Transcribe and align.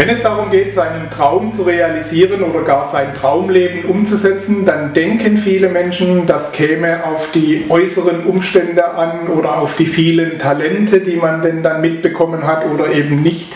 Wenn 0.00 0.08
es 0.08 0.22
darum 0.22 0.50
geht, 0.50 0.72
seinen 0.72 1.10
Traum 1.10 1.52
zu 1.52 1.64
realisieren 1.64 2.42
oder 2.42 2.62
gar 2.62 2.86
sein 2.86 3.12
Traumleben 3.12 3.84
umzusetzen, 3.84 4.64
dann 4.64 4.94
denken 4.94 5.36
viele 5.36 5.68
Menschen, 5.68 6.26
das 6.26 6.52
käme 6.52 7.04
auf 7.04 7.32
die 7.32 7.66
äußeren 7.68 8.24
Umstände 8.24 8.94
an 8.94 9.28
oder 9.28 9.58
auf 9.58 9.76
die 9.76 9.84
vielen 9.84 10.38
Talente, 10.38 11.00
die 11.00 11.16
man 11.16 11.42
denn 11.42 11.62
dann 11.62 11.82
mitbekommen 11.82 12.46
hat 12.46 12.64
oder 12.64 12.90
eben 12.90 13.22
nicht. 13.22 13.52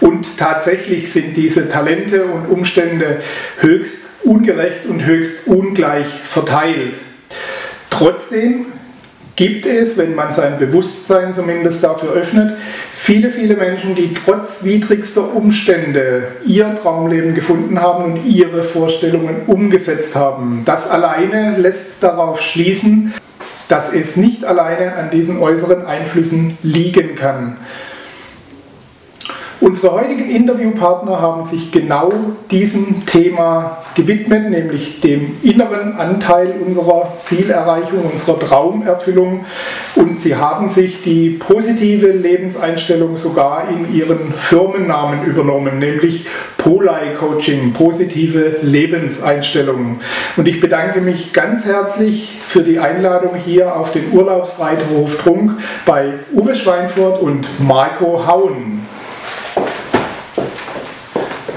Und 0.00 0.36
tatsächlich 0.36 1.10
sind 1.10 1.34
diese 1.34 1.70
Talente 1.70 2.26
und 2.26 2.44
Umstände 2.44 3.22
höchst 3.60 4.22
ungerecht 4.22 4.84
und 4.84 5.06
höchst 5.06 5.46
ungleich 5.46 6.08
verteilt. 6.08 6.96
Trotzdem 7.88 8.66
gibt 9.36 9.66
es, 9.66 9.98
wenn 9.98 10.14
man 10.14 10.32
sein 10.32 10.58
Bewusstsein 10.58 11.34
zumindest 11.34 11.82
dafür 11.82 12.12
öffnet, 12.12 12.56
viele, 12.92 13.30
viele 13.30 13.56
Menschen, 13.56 13.94
die 13.94 14.12
trotz 14.12 14.64
widrigster 14.64 15.34
Umstände 15.34 16.28
ihr 16.46 16.74
Traumleben 16.76 17.34
gefunden 17.34 17.80
haben 17.80 18.04
und 18.04 18.26
ihre 18.26 18.62
Vorstellungen 18.62 19.42
umgesetzt 19.46 20.14
haben. 20.14 20.62
Das 20.64 20.88
alleine 20.88 21.56
lässt 21.58 22.02
darauf 22.02 22.40
schließen, 22.40 23.14
dass 23.68 23.92
es 23.92 24.16
nicht 24.16 24.44
alleine 24.44 24.94
an 24.94 25.10
diesen 25.10 25.38
äußeren 25.38 25.86
Einflüssen 25.86 26.58
liegen 26.62 27.14
kann. 27.14 27.56
Unsere 29.64 29.92
heutigen 29.92 30.28
Interviewpartner 30.28 31.22
haben 31.22 31.46
sich 31.46 31.72
genau 31.72 32.10
diesem 32.50 33.06
Thema 33.06 33.78
gewidmet, 33.94 34.50
nämlich 34.50 35.00
dem 35.00 35.38
inneren 35.42 35.96
Anteil 35.96 36.56
unserer 36.66 37.14
Zielerreichung, 37.24 38.00
unserer 38.12 38.38
Traumerfüllung. 38.38 39.46
Und 39.94 40.20
sie 40.20 40.36
haben 40.36 40.68
sich 40.68 41.00
die 41.00 41.30
positive 41.30 42.08
Lebenseinstellung 42.08 43.16
sogar 43.16 43.68
in 43.70 43.94
ihren 43.94 44.34
Firmennamen 44.34 45.24
übernommen, 45.24 45.78
nämlich 45.78 46.26
Polai 46.58 47.14
Coaching, 47.18 47.72
positive 47.72 48.56
Lebenseinstellung. 48.60 49.98
Und 50.36 50.46
ich 50.46 50.60
bedanke 50.60 51.00
mich 51.00 51.32
ganz 51.32 51.64
herzlich 51.64 52.38
für 52.46 52.62
die 52.62 52.80
Einladung 52.80 53.34
hier 53.34 53.74
auf 53.76 53.92
den 53.92 54.12
Urlaubsreiterhof 54.12 55.22
Trunk 55.22 55.52
bei 55.86 56.12
Uwe 56.34 56.54
Schweinfurt 56.54 57.22
und 57.22 57.48
Marco 57.66 58.26
Hauen. 58.26 58.73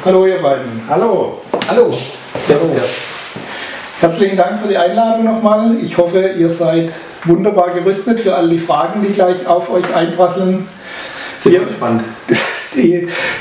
Hallo 0.07 0.25
ihr 0.25 0.41
beiden. 0.41 0.81
Hallo. 0.87 1.41
Hallo. 1.67 1.93
Servus. 2.45 2.69
Herzlichen 3.99 4.37
Dank 4.37 4.61
für 4.61 4.69
die 4.69 4.77
Einladung 4.77 5.25
nochmal. 5.25 5.75
Ich 5.81 5.97
hoffe, 5.97 6.29
ihr 6.29 6.49
seid 6.49 6.93
wunderbar 7.25 7.71
gerüstet 7.71 8.21
für 8.21 8.33
all 8.33 8.47
die 8.47 8.57
Fragen, 8.57 9.05
die 9.05 9.11
gleich 9.11 9.45
auf 9.45 9.69
euch 9.69 9.93
einprasseln. 9.93 10.65
Sehr 11.35 11.59
gespannt. 11.59 12.05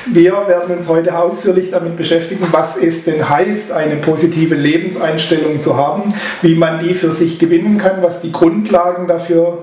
wir 0.07 0.33
werden 0.49 0.77
uns 0.77 0.89
heute 0.89 1.17
ausführlich 1.17 1.71
damit 1.71 1.97
beschäftigen, 1.97 2.45
was 2.51 2.77
es 2.77 3.05
denn 3.05 3.29
heißt, 3.29 3.71
eine 3.71 3.95
positive 3.99 4.57
Lebenseinstellung 4.57 5.61
zu 5.61 5.77
haben, 5.77 6.13
wie 6.43 6.57
man 6.57 6.81
die 6.81 6.95
für 6.95 7.13
sich 7.13 7.39
gewinnen 7.39 7.79
kann, 7.79 8.03
was 8.03 8.23
die 8.23 8.33
Grundlagen 8.33 9.07
dafür 9.07 9.63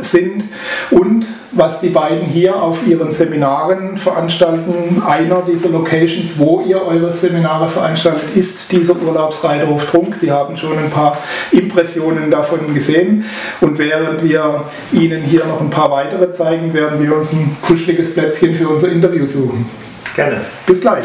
sind 0.00 0.44
und 0.90 1.26
was 1.52 1.80
die 1.80 1.88
beiden 1.88 2.26
hier 2.26 2.62
auf 2.62 2.86
ihren 2.86 3.12
Seminaren 3.12 3.96
veranstalten. 3.96 5.02
Einer 5.06 5.42
dieser 5.42 5.70
Locations, 5.70 6.38
wo 6.38 6.60
ihr 6.60 6.84
eure 6.84 7.12
Seminare 7.12 7.68
veranstaltet, 7.68 8.36
ist 8.36 8.70
dieser 8.70 8.94
Urlaubsreiterhof 9.00 9.90
Trunk. 9.90 10.14
Sie 10.14 10.30
haben 10.30 10.56
schon 10.56 10.78
ein 10.78 10.90
paar 10.90 11.16
Impressionen 11.50 12.30
davon 12.30 12.74
gesehen. 12.74 13.24
Und 13.60 13.78
während 13.78 14.22
wir 14.22 14.64
Ihnen 14.92 15.22
hier 15.22 15.44
noch 15.46 15.60
ein 15.60 15.70
paar 15.70 15.90
weitere 15.90 16.30
zeigen, 16.32 16.72
werden 16.74 17.02
wir 17.02 17.16
uns 17.16 17.32
ein 17.32 17.56
kuscheliges 17.62 18.14
Plätzchen 18.14 18.54
für 18.54 18.68
unser 18.68 18.88
Interview 18.88 19.24
suchen. 19.26 19.66
Gerne. 20.14 20.40
Bis 20.66 20.80
gleich. 20.80 21.04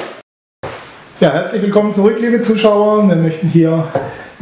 Ja, 1.20 1.32
herzlich 1.32 1.62
willkommen 1.62 1.94
zurück, 1.94 2.18
liebe 2.20 2.42
Zuschauer. 2.42 3.08
Wir 3.08 3.16
möchten 3.16 3.48
hier 3.48 3.88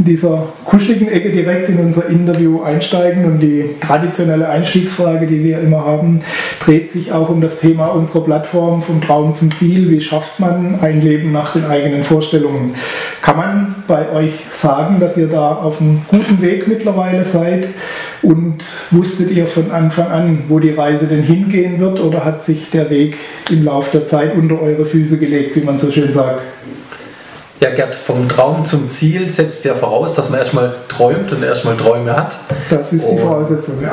in 0.02 0.06
dieser 0.06 0.48
kuscheligen 0.66 1.10
Ecke 1.10 1.30
direkt 1.30 1.70
in 1.70 1.78
unser 1.78 2.08
Interview 2.08 2.64
einsteigen 2.64 3.24
und 3.26 3.40
die 3.40 3.76
traditionelle 3.80 4.50
Einstiegsfrage, 4.50 5.28
die 5.28 5.44
wir 5.44 5.60
immer 5.60 5.86
haben, 5.86 6.22
dreht 6.66 6.92
sich 6.92 7.12
auch 7.12 7.30
um 7.30 7.40
das 7.40 7.60
Thema 7.60 7.86
unserer 7.90 8.24
Plattform 8.24 8.82
vom 8.82 9.00
Traum 9.00 9.36
zum 9.36 9.56
Ziel. 9.56 9.92
Wie 9.92 10.02
schafft 10.02 10.40
man 10.40 10.80
ein 10.82 11.02
Leben 11.02 11.32
nach 11.32 11.54
den 11.54 11.66
eigenen 11.66 12.04
Vorstellungen? 12.04 12.74
Kann 13.22 13.38
man 13.38 13.76
bei 13.88 14.12
euch 14.12 14.34
sagen, 14.52 15.00
dass 15.00 15.18
ihr 15.18 15.28
da 15.28 15.54
auf 15.54 15.80
einem 15.80 16.02
guten 16.08 16.42
Weg 16.42 16.68
mittlerweile 16.68 17.24
seid? 17.24 17.68
Und 18.24 18.64
wusstet 18.90 19.32
ihr 19.32 19.46
von 19.46 19.70
Anfang 19.70 20.08
an, 20.08 20.44
wo 20.48 20.60
die 20.60 20.72
Reise 20.72 21.06
denn 21.06 21.24
hingehen 21.24 21.80
wird 21.80 22.00
oder 22.00 22.26
hat 22.26 22.44
sich 22.44 22.72
der 22.72 22.90
Weg 22.90 23.18
im 23.52 23.64
Laufe 23.66 24.00
der 24.00 24.08
Zeit 24.08 24.36
unter 24.36 24.62
eure 24.62 24.86
Füße 24.86 25.20
gelegt, 25.20 25.56
wie 25.56 25.66
man 25.66 25.78
so 25.78 25.92
schön 25.92 26.12
sagt? 26.12 26.42
Ja, 27.64 27.70
Gerd, 27.70 27.94
vom 27.94 28.28
Traum 28.28 28.66
zum 28.66 28.90
Ziel 28.90 29.30
setzt 29.30 29.64
ja 29.66 29.76
voraus, 29.76 30.16
dass 30.16 30.32
man 30.32 30.40
erstmal 30.40 30.74
träumt 30.88 31.32
und 31.32 31.44
erstmal 31.44 31.78
Träume 31.78 32.16
hat. 32.16 32.36
Das 32.72 32.92
ist 32.92 33.08
die 33.08 33.20
Voraussetzung, 33.20 33.76
ja. 33.84 33.92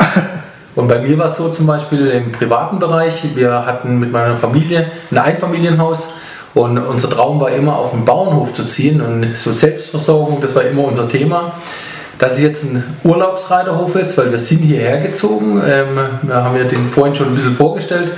Und 0.75 0.89
bei 0.89 1.01
mir 1.01 1.19
war 1.19 1.27
es 1.27 1.37
so 1.37 1.51
zum 1.51 1.67
Beispiel 1.67 2.07
im 2.07 2.33
privaten 2.33 2.79
Bereich, 2.79 3.23
wir 3.35 3.67
hatten 3.67 3.99
mit 3.99 4.11
meiner 4.11 4.37
Familie 4.37 4.87
ein 5.11 5.19
Einfamilienhaus 5.19 6.15
und 6.55 6.79
unser 6.79 7.11
Traum 7.11 7.41
war 7.41 7.51
immer 7.51 7.77
auf 7.77 7.91
den 7.91 8.07
Bauernhof 8.07 8.55
zu 8.55 8.65
ziehen 8.65 9.03
und 9.03 9.37
so 9.37 9.53
Selbstversorgung, 9.53 10.41
das 10.41 10.55
war 10.55 10.63
immer 10.63 10.85
unser 10.85 11.07
Thema. 11.07 11.53
Dass 12.19 12.33
es 12.33 12.41
jetzt 12.41 12.65
ein 12.65 12.83
Urlaubsreiterhof 13.05 13.97
ist, 13.97 14.17
weil 14.17 14.33
wir 14.33 14.39
sind 14.39 14.63
hierher 14.63 14.99
gezogen, 15.01 15.61
ähm, 15.67 15.99
wir 16.23 16.37
haben 16.37 16.57
ja 16.57 16.65
den 16.65 16.89
vorhin 16.89 17.15
schon 17.15 17.27
ein 17.27 17.35
bisschen 17.35 17.55
vorgestellt, 17.55 18.13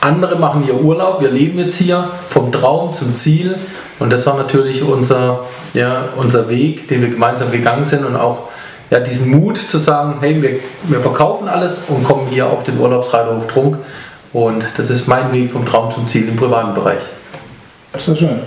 andere 0.00 0.36
machen 0.36 0.62
hier 0.64 0.80
Urlaub, 0.80 1.20
wir 1.20 1.30
leben 1.30 1.58
jetzt 1.58 1.76
hier 1.76 2.08
vom 2.30 2.50
Traum 2.50 2.94
zum 2.94 3.14
Ziel 3.14 3.56
und 3.98 4.10
das 4.10 4.26
war 4.26 4.36
natürlich 4.36 4.82
unser, 4.82 5.44
ja, 5.74 6.08
unser 6.16 6.48
Weg, 6.48 6.88
den 6.88 7.02
wir 7.02 7.08
gemeinsam 7.08 7.50
gegangen 7.50 7.84
sind 7.84 8.04
und 8.04 8.16
auch 8.16 8.48
ja, 8.90 9.00
diesen 9.00 9.30
Mut 9.30 9.58
zu 9.58 9.78
sagen, 9.78 10.16
hey, 10.20 10.40
wir, 10.42 10.58
wir 10.84 11.00
verkaufen 11.00 11.48
alles 11.48 11.80
und 11.88 12.04
kommen 12.04 12.28
hier 12.28 12.46
auf 12.46 12.62
den 12.64 12.78
Urlaubsreiterhof 12.78 13.46
Trunk 13.46 13.78
und 14.32 14.64
das 14.76 14.90
ist 14.90 15.08
mein 15.08 15.32
Weg 15.32 15.50
vom 15.50 15.64
Traum 15.66 15.90
zum 15.90 16.06
Ziel 16.08 16.28
im 16.28 16.36
privaten 16.36 16.74
Bereich. 16.74 17.00
Das 17.92 18.06
ist 18.08 18.18
schön. 18.18 18.40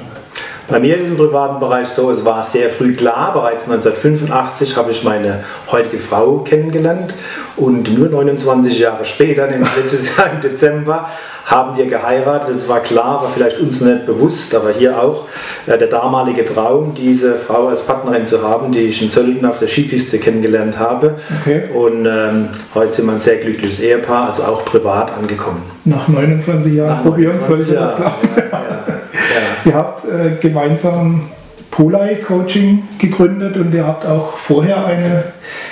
Bei 0.67 0.79
mir 0.79 0.95
ist 0.95 1.03
es 1.03 1.09
im 1.09 1.17
privaten 1.17 1.59
Bereich 1.59 1.89
so, 1.89 2.09
es 2.09 2.25
war 2.25 2.43
sehr 2.43 2.71
früh 2.71 2.95
klar, 2.95 3.33
bereits 3.33 3.69
1985 3.69 4.75
habe 4.75 4.91
ich 4.91 5.03
meine 5.03 5.43
heutige 5.71 5.99
Frau 5.99 6.39
kennengelernt 6.39 7.13
und 7.55 7.95
nur 7.95 8.09
29 8.09 8.79
Jahre 8.79 9.05
später, 9.05 9.45
nämlich 9.45 9.69
letztes 9.75 10.17
Jahr 10.17 10.31
im 10.31 10.41
Dezember, 10.41 11.09
haben 11.45 11.77
wir 11.77 11.85
geheiratet. 11.85 12.49
Es 12.49 12.67
war 12.67 12.81
klar, 12.81 13.21
war 13.21 13.31
vielleicht 13.33 13.59
uns 13.59 13.81
nicht 13.81 14.05
bewusst, 14.05 14.53
aber 14.55 14.71
hier 14.71 14.99
auch 15.01 15.27
äh, 15.67 15.77
der 15.77 15.87
damalige 15.87 16.43
Traum, 16.43 16.93
diese 16.95 17.35
Frau 17.35 17.67
als 17.67 17.83
Partnerin 17.83 18.25
zu 18.25 18.41
haben, 18.41 18.71
die 18.71 18.79
ich 18.79 19.01
in 19.01 19.09
Sölden 19.09 19.45
auf 19.45 19.59
der 19.59 19.67
Skipiste 19.67 20.17
kennengelernt 20.17 20.79
habe. 20.79 21.15
Okay. 21.41 21.63
Und 21.73 22.05
ähm, 22.05 22.49
heute 22.73 22.93
sind 22.93 23.05
wir 23.05 23.13
ein 23.13 23.19
sehr 23.19 23.37
glückliches 23.37 23.79
Ehepaar, 23.79 24.29
also 24.29 24.43
auch 24.43 24.65
privat 24.65 25.15
angekommen. 25.15 25.61
Nach 25.85 26.07
29 26.07 26.73
Jahren 26.73 26.89
Nach 26.89 27.03
probieren 27.03 27.37
solche 27.47 27.73
das 27.73 27.95
glauben. 27.95 28.13
Ja, 28.35 28.41
ja, 28.41 28.65
ja. 28.65 29.65
Ihr 29.65 29.73
habt 29.73 30.05
äh, 30.05 30.35
gemeinsam 30.41 31.27
Polai 31.75 32.15
Coaching 32.25 32.83
gegründet 32.99 33.57
und 33.57 33.73
ihr 33.73 33.85
habt 33.85 34.05
auch 34.05 34.37
vorher 34.37 34.85
eine 34.85 35.25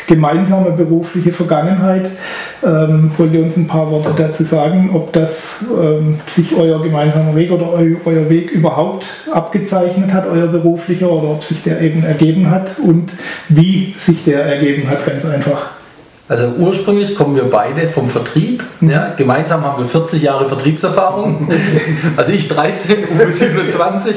gemeinsame 0.06 0.72
berufliche 0.72 1.32
Vergangenheit. 1.32 2.12
Ähm, 2.62 3.12
wollt 3.18 3.34
ihr 3.34 3.42
uns 3.42 3.56
ein 3.56 3.68
paar 3.68 3.90
Worte 3.90 4.10
dazu 4.18 4.44
sagen, 4.44 4.90
ob 4.94 5.14
das 5.14 5.64
ähm, 5.82 6.20
sich 6.28 6.58
euer 6.58 6.84
gemeinsamer 6.84 7.38
Weg 7.38 7.52
oder 7.52 7.72
eu, 7.72 7.96
euer 8.04 8.30
Weg 8.30 8.52
überhaupt 8.52 9.06
abgezeichnet 9.32 10.12
hat, 10.12 10.28
euer 10.28 10.48
beruflicher, 10.48 11.10
oder 11.10 11.30
ob 11.30 11.46
sich 11.46 11.64
der 11.64 11.80
eben 11.80 12.04
ergeben 12.04 12.52
hat 12.52 12.80
und 12.80 13.14
wie 13.48 13.96
sich 13.98 14.26
der 14.26 14.44
ergeben 14.44 14.90
hat, 14.90 15.06
ganz 15.06 15.24
einfach? 15.24 15.73
Also 16.30 16.48
ursprünglich 16.58 17.16
kommen 17.16 17.36
wir 17.36 17.44
beide 17.44 17.86
vom 17.90 18.08
Vertrieb. 18.08 18.64
Ja, 18.80 19.14
gemeinsam 19.18 19.62
haben 19.64 19.84
wir 19.84 19.90
40 19.90 20.24
Jahre 20.24 20.48
Vertriebserfahrung. 20.48 21.50
Also 22.16 22.32
ich 22.32 22.48
13, 22.48 23.06
Uwe 23.10 23.32
27. 23.32 24.16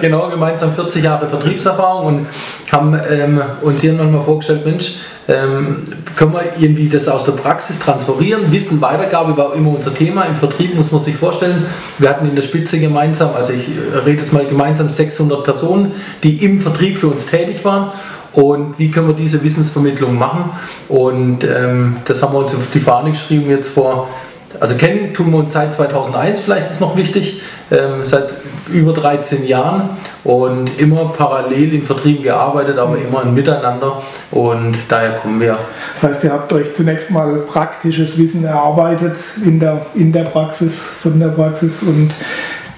Genau, 0.00 0.30
gemeinsam 0.30 0.72
40 0.74 1.04
Jahre 1.04 1.28
Vertriebserfahrung 1.28 2.06
und 2.06 2.26
haben 2.72 2.98
ähm, 3.10 3.40
uns 3.62 3.82
hier 3.82 3.92
nochmal 3.92 4.24
vorgestellt, 4.24 4.64
Mensch, 4.64 4.94
ähm, 5.28 5.82
können 6.16 6.32
wir 6.32 6.42
irgendwie 6.58 6.88
das 6.88 7.08
aus 7.08 7.24
der 7.24 7.32
Praxis 7.32 7.78
transferieren? 7.78 8.50
Wissen, 8.50 8.80
Weitergabe 8.80 9.36
war 9.36 9.54
immer 9.54 9.70
unser 9.70 9.94
Thema. 9.94 10.24
Im 10.24 10.36
Vertrieb 10.36 10.74
muss 10.74 10.90
man 10.90 11.00
sich 11.00 11.16
vorstellen, 11.16 11.66
wir 11.98 12.08
hatten 12.08 12.28
in 12.28 12.34
der 12.34 12.42
Spitze 12.42 12.78
gemeinsam, 12.78 13.30
also 13.34 13.52
ich 13.52 13.66
rede 14.04 14.20
jetzt 14.20 14.32
mal 14.32 14.44
gemeinsam 14.44 14.90
600 14.90 15.44
Personen, 15.44 15.92
die 16.22 16.44
im 16.44 16.60
Vertrieb 16.60 16.98
für 16.98 17.08
uns 17.08 17.26
tätig 17.26 17.64
waren 17.64 17.92
und 18.34 18.78
wie 18.78 18.90
können 18.90 19.08
wir 19.08 19.14
diese 19.14 19.42
Wissensvermittlung 19.42 20.18
machen. 20.18 20.50
Und 20.88 21.44
ähm, 21.44 21.96
das 22.04 22.22
haben 22.22 22.34
wir 22.34 22.40
uns 22.40 22.54
auf 22.54 22.68
die 22.72 22.80
Fahne 22.80 23.10
geschrieben 23.10 23.48
jetzt 23.50 23.68
vor 23.68 24.08
also 24.60 24.76
kennen 24.76 25.12
tun 25.14 25.30
wir 25.32 25.38
uns 25.38 25.52
seit 25.52 25.74
2001, 25.74 26.40
vielleicht 26.40 26.70
ist 26.70 26.80
noch 26.80 26.96
wichtig, 26.96 27.42
ähm, 27.70 28.04
seit 28.04 28.34
über 28.72 28.92
13 28.92 29.46
Jahren 29.46 29.90
und 30.22 30.70
immer 30.78 31.12
parallel 31.16 31.74
im 31.74 31.82
Vertrieb 31.82 32.22
gearbeitet, 32.22 32.78
aber 32.78 32.96
immer 32.98 33.22
ein 33.22 33.34
Miteinander 33.34 34.02
und 34.30 34.76
daher 34.88 35.12
kommen 35.14 35.40
wir. 35.40 35.56
Das 36.00 36.10
heißt, 36.10 36.24
ihr 36.24 36.32
habt 36.32 36.52
euch 36.52 36.74
zunächst 36.74 37.10
mal 37.10 37.38
praktisches 37.40 38.16
Wissen 38.18 38.44
erarbeitet 38.44 39.16
in 39.44 39.60
der, 39.60 39.86
in 39.94 40.12
der 40.12 40.24
Praxis, 40.24 40.78
von 41.02 41.18
der 41.18 41.28
Praxis 41.28 41.82
und 41.82 42.12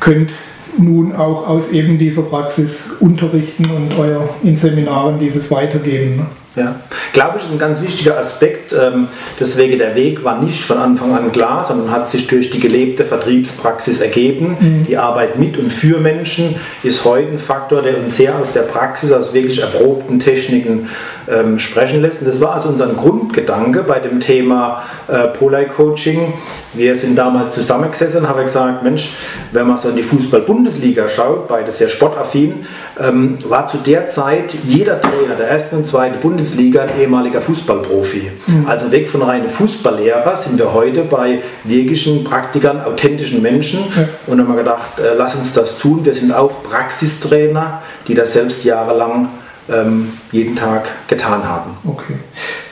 könnt 0.00 0.32
nun 0.78 1.14
auch 1.14 1.48
aus 1.48 1.70
eben 1.70 1.98
dieser 1.98 2.22
Praxis 2.22 2.96
unterrichten 3.00 3.64
und 3.64 3.98
euer 3.98 4.28
in 4.42 4.56
Seminaren 4.56 5.18
dieses 5.18 5.50
weitergeben. 5.50 6.26
Ja, 6.56 6.76
glaube 7.12 7.36
ich, 7.36 7.44
ist 7.44 7.52
ein 7.52 7.58
ganz 7.58 7.82
wichtiger 7.82 8.18
Aspekt. 8.18 8.72
Ähm, 8.72 9.08
deswegen 9.38 9.78
der 9.78 9.94
Weg 9.94 10.24
war 10.24 10.42
nicht 10.42 10.64
von 10.64 10.78
Anfang 10.78 11.14
an 11.14 11.30
klar, 11.30 11.62
sondern 11.66 11.90
hat 11.90 12.08
sich 12.08 12.26
durch 12.28 12.50
die 12.50 12.60
gelebte 12.60 13.04
Vertriebspraxis 13.04 14.00
ergeben. 14.00 14.56
Mhm. 14.58 14.86
Die 14.86 14.96
Arbeit 14.96 15.38
mit 15.38 15.58
und 15.58 15.70
für 15.70 15.98
Menschen 15.98 16.56
ist 16.82 17.04
heute 17.04 17.32
ein 17.32 17.38
Faktor, 17.38 17.82
der 17.82 17.98
uns 17.98 18.16
sehr 18.16 18.36
aus 18.36 18.54
der 18.54 18.62
Praxis, 18.62 19.12
aus 19.12 19.34
wirklich 19.34 19.60
erprobten 19.60 20.18
Techniken 20.18 20.88
ähm, 21.28 21.58
sprechen 21.58 22.00
lässt. 22.00 22.22
Und 22.22 22.28
das 22.28 22.40
war 22.40 22.54
also 22.54 22.70
unser 22.70 22.86
Grundgedanke 22.86 23.82
bei 23.82 24.00
dem 24.00 24.20
Thema 24.20 24.84
äh, 25.08 25.28
Polai 25.28 25.66
Coaching. 25.66 26.32
Wir 26.72 26.96
sind 26.96 27.16
damals 27.16 27.54
zusammengesessen 27.54 28.20
und 28.20 28.28
haben 28.28 28.42
gesagt, 28.42 28.82
Mensch, 28.82 29.10
wenn 29.52 29.66
man 29.66 29.76
so 29.76 29.90
in 29.90 29.96
die 29.96 30.02
Fußball-Bundesliga 30.02 31.08
schaut, 31.08 31.48
beide 31.48 31.70
sehr 31.70 31.90
sportaffin, 31.90 32.66
ähm, 32.98 33.36
war 33.46 33.66
zu 33.66 33.78
der 33.78 34.08
Zeit 34.08 34.54
jeder 34.64 35.00
Trainer 35.00 35.34
der 35.38 35.48
ersten 35.48 35.76
und 35.76 35.86
zweiten 35.86 36.20
Bundesliga 36.20 36.45
ein 36.54 37.00
ehemaliger 37.00 37.42
Fußballprofi. 37.42 38.30
Mhm. 38.46 38.66
Also 38.66 38.90
weg 38.92 39.08
von 39.08 39.22
reinen 39.22 39.48
Fußballlehrer 39.48 40.36
sind 40.36 40.58
wir 40.58 40.72
heute 40.72 41.02
bei 41.02 41.38
wirklichen 41.64 42.24
Praktikern, 42.24 42.80
authentischen 42.82 43.42
Menschen. 43.42 43.80
Ja. 43.80 44.08
Und 44.26 44.40
haben 44.40 44.48
wir 44.48 44.56
gedacht, 44.56 44.98
äh, 44.98 45.16
lass 45.16 45.34
uns 45.34 45.52
das 45.52 45.78
tun. 45.78 46.04
Wir 46.04 46.14
sind 46.14 46.32
auch 46.32 46.62
Praxistrainer, 46.62 47.82
die 48.06 48.14
das 48.14 48.32
selbst 48.32 48.64
jahrelang 48.64 49.28
ähm, 49.68 50.12
jeden 50.32 50.54
Tag 50.56 50.88
getan 51.08 51.44
haben. 51.44 51.72
Okay. 51.84 52.14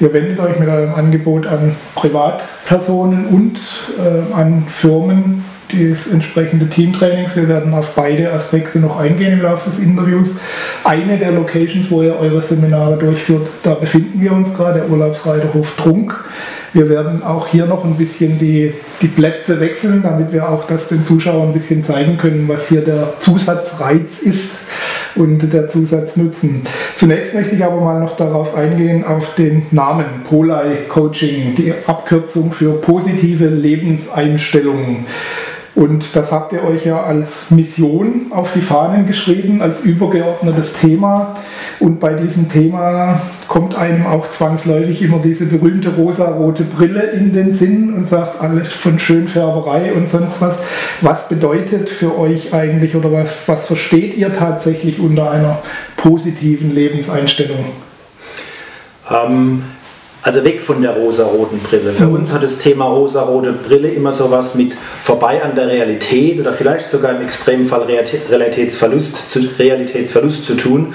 Ihr 0.00 0.12
wendet 0.12 0.38
euch 0.38 0.58
mit 0.58 0.68
eurem 0.68 0.94
Angebot 0.94 1.46
an 1.46 1.74
Privatpersonen 1.94 3.26
und 3.26 3.58
äh, 3.98 4.32
an 4.34 4.64
Firmen 4.68 5.44
das 5.68 6.08
entsprechende 6.08 6.68
Teamtrainings. 6.68 7.36
Wir 7.36 7.48
werden 7.48 7.72
auf 7.74 7.94
beide 7.94 8.32
Aspekte 8.32 8.78
noch 8.78 8.98
eingehen 8.98 9.34
im 9.34 9.42
Laufe 9.42 9.70
des 9.70 9.80
Interviews. 9.80 10.36
Eine 10.84 11.18
der 11.18 11.32
Locations, 11.32 11.90
wo 11.90 12.02
ihr 12.02 12.16
eure 12.16 12.40
Seminare 12.40 12.96
durchführt, 12.96 13.48
da 13.62 13.74
befinden 13.74 14.20
wir 14.20 14.32
uns 14.32 14.54
gerade, 14.54 14.80
der 14.80 14.90
Urlaubsreiterhof 14.90 15.76
Trunk. 15.76 16.14
Wir 16.72 16.88
werden 16.88 17.22
auch 17.22 17.46
hier 17.46 17.66
noch 17.66 17.84
ein 17.84 17.94
bisschen 17.94 18.38
die, 18.38 18.74
die 19.00 19.06
Plätze 19.06 19.60
wechseln, 19.60 20.02
damit 20.02 20.32
wir 20.32 20.48
auch 20.48 20.66
das 20.66 20.88
den 20.88 21.04
Zuschauern 21.04 21.48
ein 21.48 21.52
bisschen 21.52 21.84
zeigen 21.84 22.18
können, 22.18 22.48
was 22.48 22.68
hier 22.68 22.80
der 22.80 23.14
Zusatzreiz 23.20 24.18
ist 24.20 24.50
und 25.14 25.52
der 25.52 25.68
Zusatznutzen. 25.68 26.62
Zunächst 26.96 27.34
möchte 27.34 27.54
ich 27.54 27.64
aber 27.64 27.80
mal 27.80 28.00
noch 28.00 28.16
darauf 28.16 28.56
eingehen, 28.56 29.04
auf 29.04 29.34
den 29.36 29.64
Namen 29.70 30.24
Polai 30.28 30.78
Coaching, 30.88 31.54
die 31.54 31.72
Abkürzung 31.86 32.52
für 32.52 32.72
positive 32.80 33.46
Lebenseinstellungen. 33.46 35.06
Und 35.74 36.14
das 36.14 36.30
habt 36.30 36.52
ihr 36.52 36.62
euch 36.62 36.86
ja 36.86 37.02
als 37.02 37.50
Mission 37.50 38.26
auf 38.30 38.52
die 38.52 38.60
Fahnen 38.60 39.06
geschrieben, 39.06 39.60
als 39.60 39.80
übergeordnetes 39.80 40.74
Thema. 40.74 41.36
Und 41.80 41.98
bei 41.98 42.14
diesem 42.14 42.48
Thema 42.48 43.20
kommt 43.48 43.74
einem 43.74 44.06
auch 44.06 44.30
zwangsläufig 44.30 45.02
immer 45.02 45.18
diese 45.18 45.46
berühmte 45.46 45.90
rosa-rote 45.90 46.62
Brille 46.62 47.02
in 47.02 47.32
den 47.32 47.52
Sinn 47.52 47.92
und 47.92 48.08
sagt 48.08 48.40
alles 48.40 48.68
von 48.68 49.00
Schönfärberei 49.00 49.92
und 49.92 50.10
sonst 50.10 50.40
was. 50.40 50.58
Was 51.00 51.28
bedeutet 51.28 51.88
für 51.88 52.16
euch 52.18 52.54
eigentlich 52.54 52.94
oder 52.94 53.10
was, 53.10 53.30
was 53.46 53.66
versteht 53.66 54.16
ihr 54.16 54.32
tatsächlich 54.32 55.00
unter 55.00 55.32
einer 55.32 55.58
positiven 55.96 56.72
Lebenseinstellung? 56.72 57.64
Ähm, 59.10 59.64
also 60.24 60.42
weg 60.42 60.62
von 60.62 60.80
der 60.80 60.92
rosa-roten 60.92 61.58
Brille. 61.58 61.92
Für 61.92 62.06
mhm. 62.06 62.14
uns 62.14 62.32
hat 62.32 62.42
das 62.42 62.58
Thema 62.58 62.86
rosa-rote 62.86 63.52
Brille 63.52 63.90
immer 63.90 64.10
so 64.10 64.30
was 64.30 64.54
mit 64.54 64.74
vorbei 65.02 65.42
an 65.42 65.54
der 65.54 65.68
Realität 65.68 66.40
oder 66.40 66.54
vielleicht 66.54 66.88
sogar 66.88 67.14
im 67.14 67.20
Extremfall 67.20 67.82
Realitätsverlust 67.82 69.30
zu, 69.30 69.40
Realitätsverlust 69.58 70.46
zu 70.46 70.54
tun. 70.54 70.94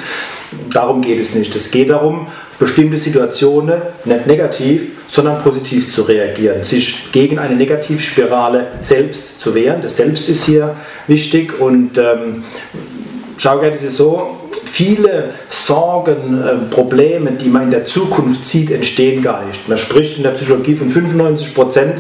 Darum 0.74 1.04
geht 1.04 1.20
es 1.20 1.36
nicht. 1.36 1.56
Es 1.56 1.70
geht 1.70 1.92
darum, 1.92 2.28
bestimmte 2.58 2.98
Situationen 2.98 3.80
nicht 4.04 4.26
negativ, 4.26 4.94
sondern 5.08 5.44
positiv 5.44 5.94
zu 5.94 6.02
reagieren, 6.02 6.66
sich 6.66 7.12
gegen 7.12 7.38
eine 7.38 7.56
Negativspirale 7.56 8.66
selbst 8.80 9.40
zu 9.42 9.54
wehren. 9.54 9.82
Das 9.84 9.98
Selbst 9.98 10.28
ist 10.28 10.46
hier 10.46 10.76
wichtig 11.06 11.60
und 11.60 12.00
ähm, 12.00 12.44
schau 13.38 13.60
gerne, 13.60 13.76
es 13.76 13.84
ist 13.84 13.98
so, 13.98 14.39
viele 14.72 15.32
Sorgen, 15.50 16.42
äh, 16.42 16.74
Probleme, 16.74 17.32
die 17.32 17.50
man 17.50 17.64
in 17.64 17.72
der 17.72 17.86
Zukunft 17.86 18.46
sieht, 18.46 18.72
entstehen 18.72 19.22
gar 19.22 19.46
nicht. 19.46 19.68
Man 19.68 19.78
spricht 19.78 20.18
in 20.18 20.24
der 20.24 20.32
Psychologie 20.32 20.76
von 20.76 20.90
95 20.90 21.56
Prozent 21.56 21.96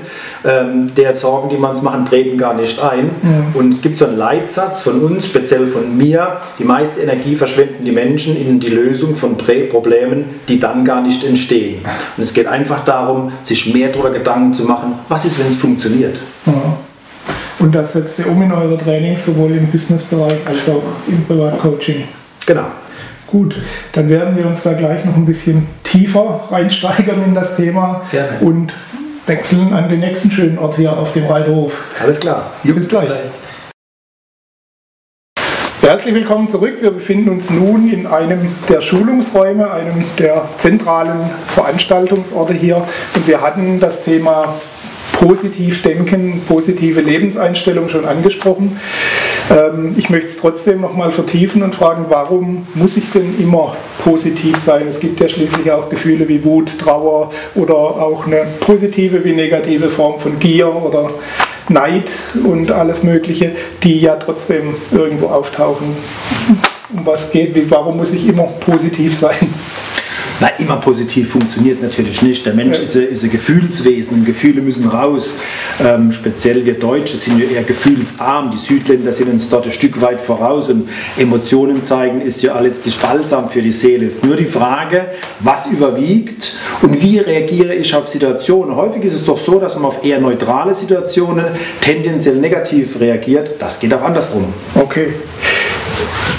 ähm, 0.46 0.92
der 0.96 1.16
Sorgen, 1.16 1.50
die 1.50 1.58
man 1.58 1.72
uns 1.72 1.82
machen, 1.82 2.06
treten 2.06 2.38
gar 2.38 2.54
nicht 2.54 2.82
ein. 2.82 3.10
Ja. 3.24 3.60
Und 3.60 3.74
es 3.74 3.82
gibt 3.82 3.98
so 3.98 4.06
einen 4.06 4.18
Leitsatz 4.18 4.82
von 4.82 5.02
uns, 5.02 5.26
speziell 5.28 5.68
von 5.68 5.98
mir, 5.98 6.38
die 6.58 6.64
meiste 6.64 7.02
Energie 7.02 7.36
verschwenden 7.36 7.86
die 7.86 7.92
Menschen 7.92 8.38
in 8.38 8.60
die 8.60 8.70
Lösung 8.70 9.16
von 9.16 9.38
Problemen, 9.38 10.26
die 10.48 10.60
dann 10.60 10.86
gar 10.86 11.02
nicht 11.02 11.24
entstehen. 11.24 11.82
Und 12.18 12.24
es 12.24 12.34
geht 12.34 12.48
einfach 12.48 12.86
darum, 12.86 13.32
sich 13.42 13.74
mehr 13.74 13.90
darüber 13.90 14.12
Gedanken 14.12 14.54
zu 14.54 14.64
machen, 14.64 14.94
was 15.08 15.26
ist, 15.26 15.40
wenn 15.40 15.48
es 15.48 15.58
funktioniert. 15.58 16.18
Ja. 16.46 16.54
Und 17.60 17.76
das 17.76 17.94
setzt 17.94 18.20
ihr 18.20 18.28
um 18.28 18.42
in 18.42 18.52
eure 18.52 18.78
Trainings, 18.78 19.26
sowohl 19.26 19.52
im 19.52 19.68
Businessbereich 19.68 20.40
als 20.46 20.70
auch 20.70 20.82
im 21.08 21.24
Privatcoaching. 21.26 22.04
Genau. 22.50 22.66
Gut, 23.28 23.56
dann 23.92 24.10
werden 24.10 24.36
wir 24.36 24.48
uns 24.48 24.64
da 24.64 24.74
gleich 24.74 25.06
noch 25.06 25.16
ein 25.16 25.28
bisschen 25.28 25.68
tiefer 25.84 26.48
reinsteigern 26.50 27.24
in 27.24 27.36
das 27.36 27.56
Thema 27.56 28.02
Gerne. 28.10 28.40
und 28.42 28.74
wechseln 29.28 29.72
an 29.72 29.88
den 29.88 30.00
nächsten 30.00 30.32
schönen 30.32 30.58
Ort 30.58 30.78
hier 30.78 30.98
auf 30.98 31.14
dem 31.14 31.28
Reiterhof. 31.28 31.74
Alles 32.02 32.20
klar. 32.20 32.50
Bis 32.64 32.88
gleich. 32.88 33.08
Herzlich 35.82 36.16
willkommen 36.16 36.48
zurück. 36.48 36.78
Wir 36.82 36.90
befinden 36.90 37.30
uns 37.30 37.52
nun 37.52 37.88
in 37.94 38.08
einem 38.08 38.40
der 38.68 38.82
Schulungsräume, 38.82 39.72
einem 39.72 40.04
der 40.18 40.50
zentralen 40.58 41.30
Veranstaltungsorte 41.50 42.54
hier. 42.54 42.78
Und 43.14 43.28
wir 43.28 43.42
hatten 43.42 43.80
das 43.80 44.06
Thema 44.06 44.56
positiv 45.20 45.82
denken, 45.82 46.42
positive 46.48 47.02
Lebenseinstellung 47.02 47.90
schon 47.90 48.06
angesprochen. 48.06 48.80
Ähm, 49.52 49.96
ich 49.98 50.10
möchte 50.10 50.28
es 50.28 50.38
trotzdem 50.38 50.80
nochmal 50.82 51.12
vertiefen 51.12 51.62
und 51.62 51.76
fragen, 51.76 52.06
warum 52.10 52.66
muss 52.74 52.96
ich 52.96 53.12
denn 53.12 53.36
immer 53.40 53.76
positiv 54.04 54.56
sein? 54.58 54.88
Es 54.88 55.00
gibt 55.00 55.20
ja 55.20 55.28
schließlich 55.28 55.72
auch 55.72 55.90
Gefühle 55.90 56.28
wie 56.30 56.44
Wut, 56.44 56.80
Trauer 56.80 57.32
oder 57.56 57.76
auch 57.76 58.26
eine 58.26 58.46
positive 58.62 59.24
wie 59.26 59.34
negative 59.34 59.90
Form 59.90 60.20
von 60.20 60.40
Gier 60.40 60.74
oder 60.74 61.10
Neid 61.68 62.10
und 62.46 62.72
alles 62.72 63.04
Mögliche, 63.04 63.52
die 63.84 64.00
ja 64.00 64.16
trotzdem 64.16 64.74
irgendwo 64.92 65.28
auftauchen. 65.28 65.96
Um 66.92 67.06
was 67.06 67.30
geht, 67.32 67.54
warum 67.70 67.98
muss 67.98 68.14
ich 68.14 68.28
immer 68.28 68.44
positiv 68.44 69.16
sein? 69.16 69.54
Na, 70.42 70.48
immer 70.58 70.78
positiv 70.78 71.32
funktioniert 71.32 71.82
natürlich 71.82 72.22
nicht. 72.22 72.46
Der 72.46 72.54
Mensch 72.54 72.80
ist, 72.80 72.96
ein, 72.96 73.10
ist, 73.10 73.24
ein, 73.24 73.30
Gefühlswesen 73.30 74.20
und 74.20 74.26
Gefühle 74.26 74.62
müssen 74.62 74.88
raus. 74.88 75.34
Ähm, 75.84 76.14
speziell 76.14 76.66
wir 76.66 76.76
Deutsche 76.76 77.18
sind 77.18 77.40
ja 77.40 77.46
eher 77.46 77.64
gefühlsarm. 77.64 78.50
Die 78.50 78.58
Südländer 78.58 79.12
sind 79.12 79.30
uns 79.30 79.50
dort 79.50 79.66
ein 79.66 79.72
Stück 79.72 80.00
weit 80.02 80.22
voraus 80.22 80.70
und 80.70 80.88
Emotionen 81.18 81.84
zeigen 81.84 82.22
ist 82.22 82.42
ja 82.42 82.58
letztlich 82.58 82.98
balsam 83.00 83.50
für 83.50 83.62
die 83.62 83.74
Seele. 83.74 84.06
Es 84.06 84.16
ist 84.16 84.26
nur 84.26 84.38
die 84.38 84.46
Frage, 84.46 85.08
was 85.42 85.68
überwiegt 85.68 86.56
und 86.82 87.02
wie 87.02 87.20
reagiere 87.20 87.76
ich 87.76 87.94
auf 87.94 88.08
Situationen. 88.08 88.78
Häufig 88.78 89.04
ist 89.04 89.16
es 89.16 89.26
doch 89.26 89.38
so, 89.38 89.60
dass 89.60 89.76
man 89.76 89.86
auf 89.86 90.06
eher 90.06 90.22
neutrale 90.22 90.74
Situationen 90.74 91.46
tendenziell 91.82 92.36
negativ 92.36 92.98
reagiert. 93.00 93.56
Das 93.60 93.78
geht 93.78 93.94
auch 93.94 94.04
andersrum. 94.04 94.54
Okay 94.76 95.08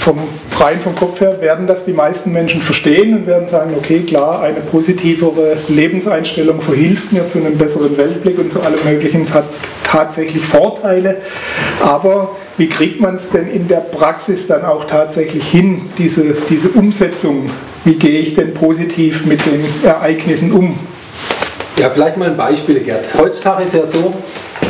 vom 0.01 0.17
rein 0.59 0.79
vom 0.81 0.95
Kopf 0.95 1.21
her 1.21 1.39
werden 1.41 1.67
das 1.67 1.85
die 1.85 1.93
meisten 1.93 2.31
Menschen 2.31 2.61
verstehen 2.61 3.13
und 3.13 3.27
werden 3.27 3.47
sagen, 3.47 3.75
okay, 3.77 4.01
klar, 4.01 4.41
eine 4.41 4.59
positivere 4.59 5.57
Lebenseinstellung 5.67 6.59
verhilft 6.59 7.13
mir 7.13 7.29
zu 7.29 7.37
einem 7.37 7.55
besseren 7.55 7.95
Weltblick 7.97 8.39
und 8.39 8.51
zu 8.51 8.61
allem 8.61 8.79
Möglichen. 8.83 9.21
Es 9.21 9.33
hat 9.33 9.45
tatsächlich 9.83 10.43
Vorteile, 10.43 11.17
aber 11.83 12.35
wie 12.57 12.67
kriegt 12.67 12.99
man 12.99 13.15
es 13.15 13.29
denn 13.29 13.47
in 13.47 13.67
der 13.67 13.81
Praxis 13.81 14.47
dann 14.47 14.65
auch 14.65 14.85
tatsächlich 14.85 15.47
hin, 15.47 15.89
diese, 15.99 16.33
diese 16.49 16.69
Umsetzung? 16.69 17.51
Wie 17.85 17.95
gehe 17.95 18.19
ich 18.19 18.33
denn 18.33 18.55
positiv 18.55 19.25
mit 19.25 19.45
den 19.45 19.63
Ereignissen 19.83 20.51
um? 20.51 20.79
Ja, 21.77 21.89
vielleicht 21.89 22.17
mal 22.17 22.29
ein 22.29 22.37
Beispiel, 22.37 22.79
Gerd. 22.79 23.05
Heutzutage 23.17 23.63
ist 23.63 23.73
ja 23.73 23.85
so, 23.85 24.13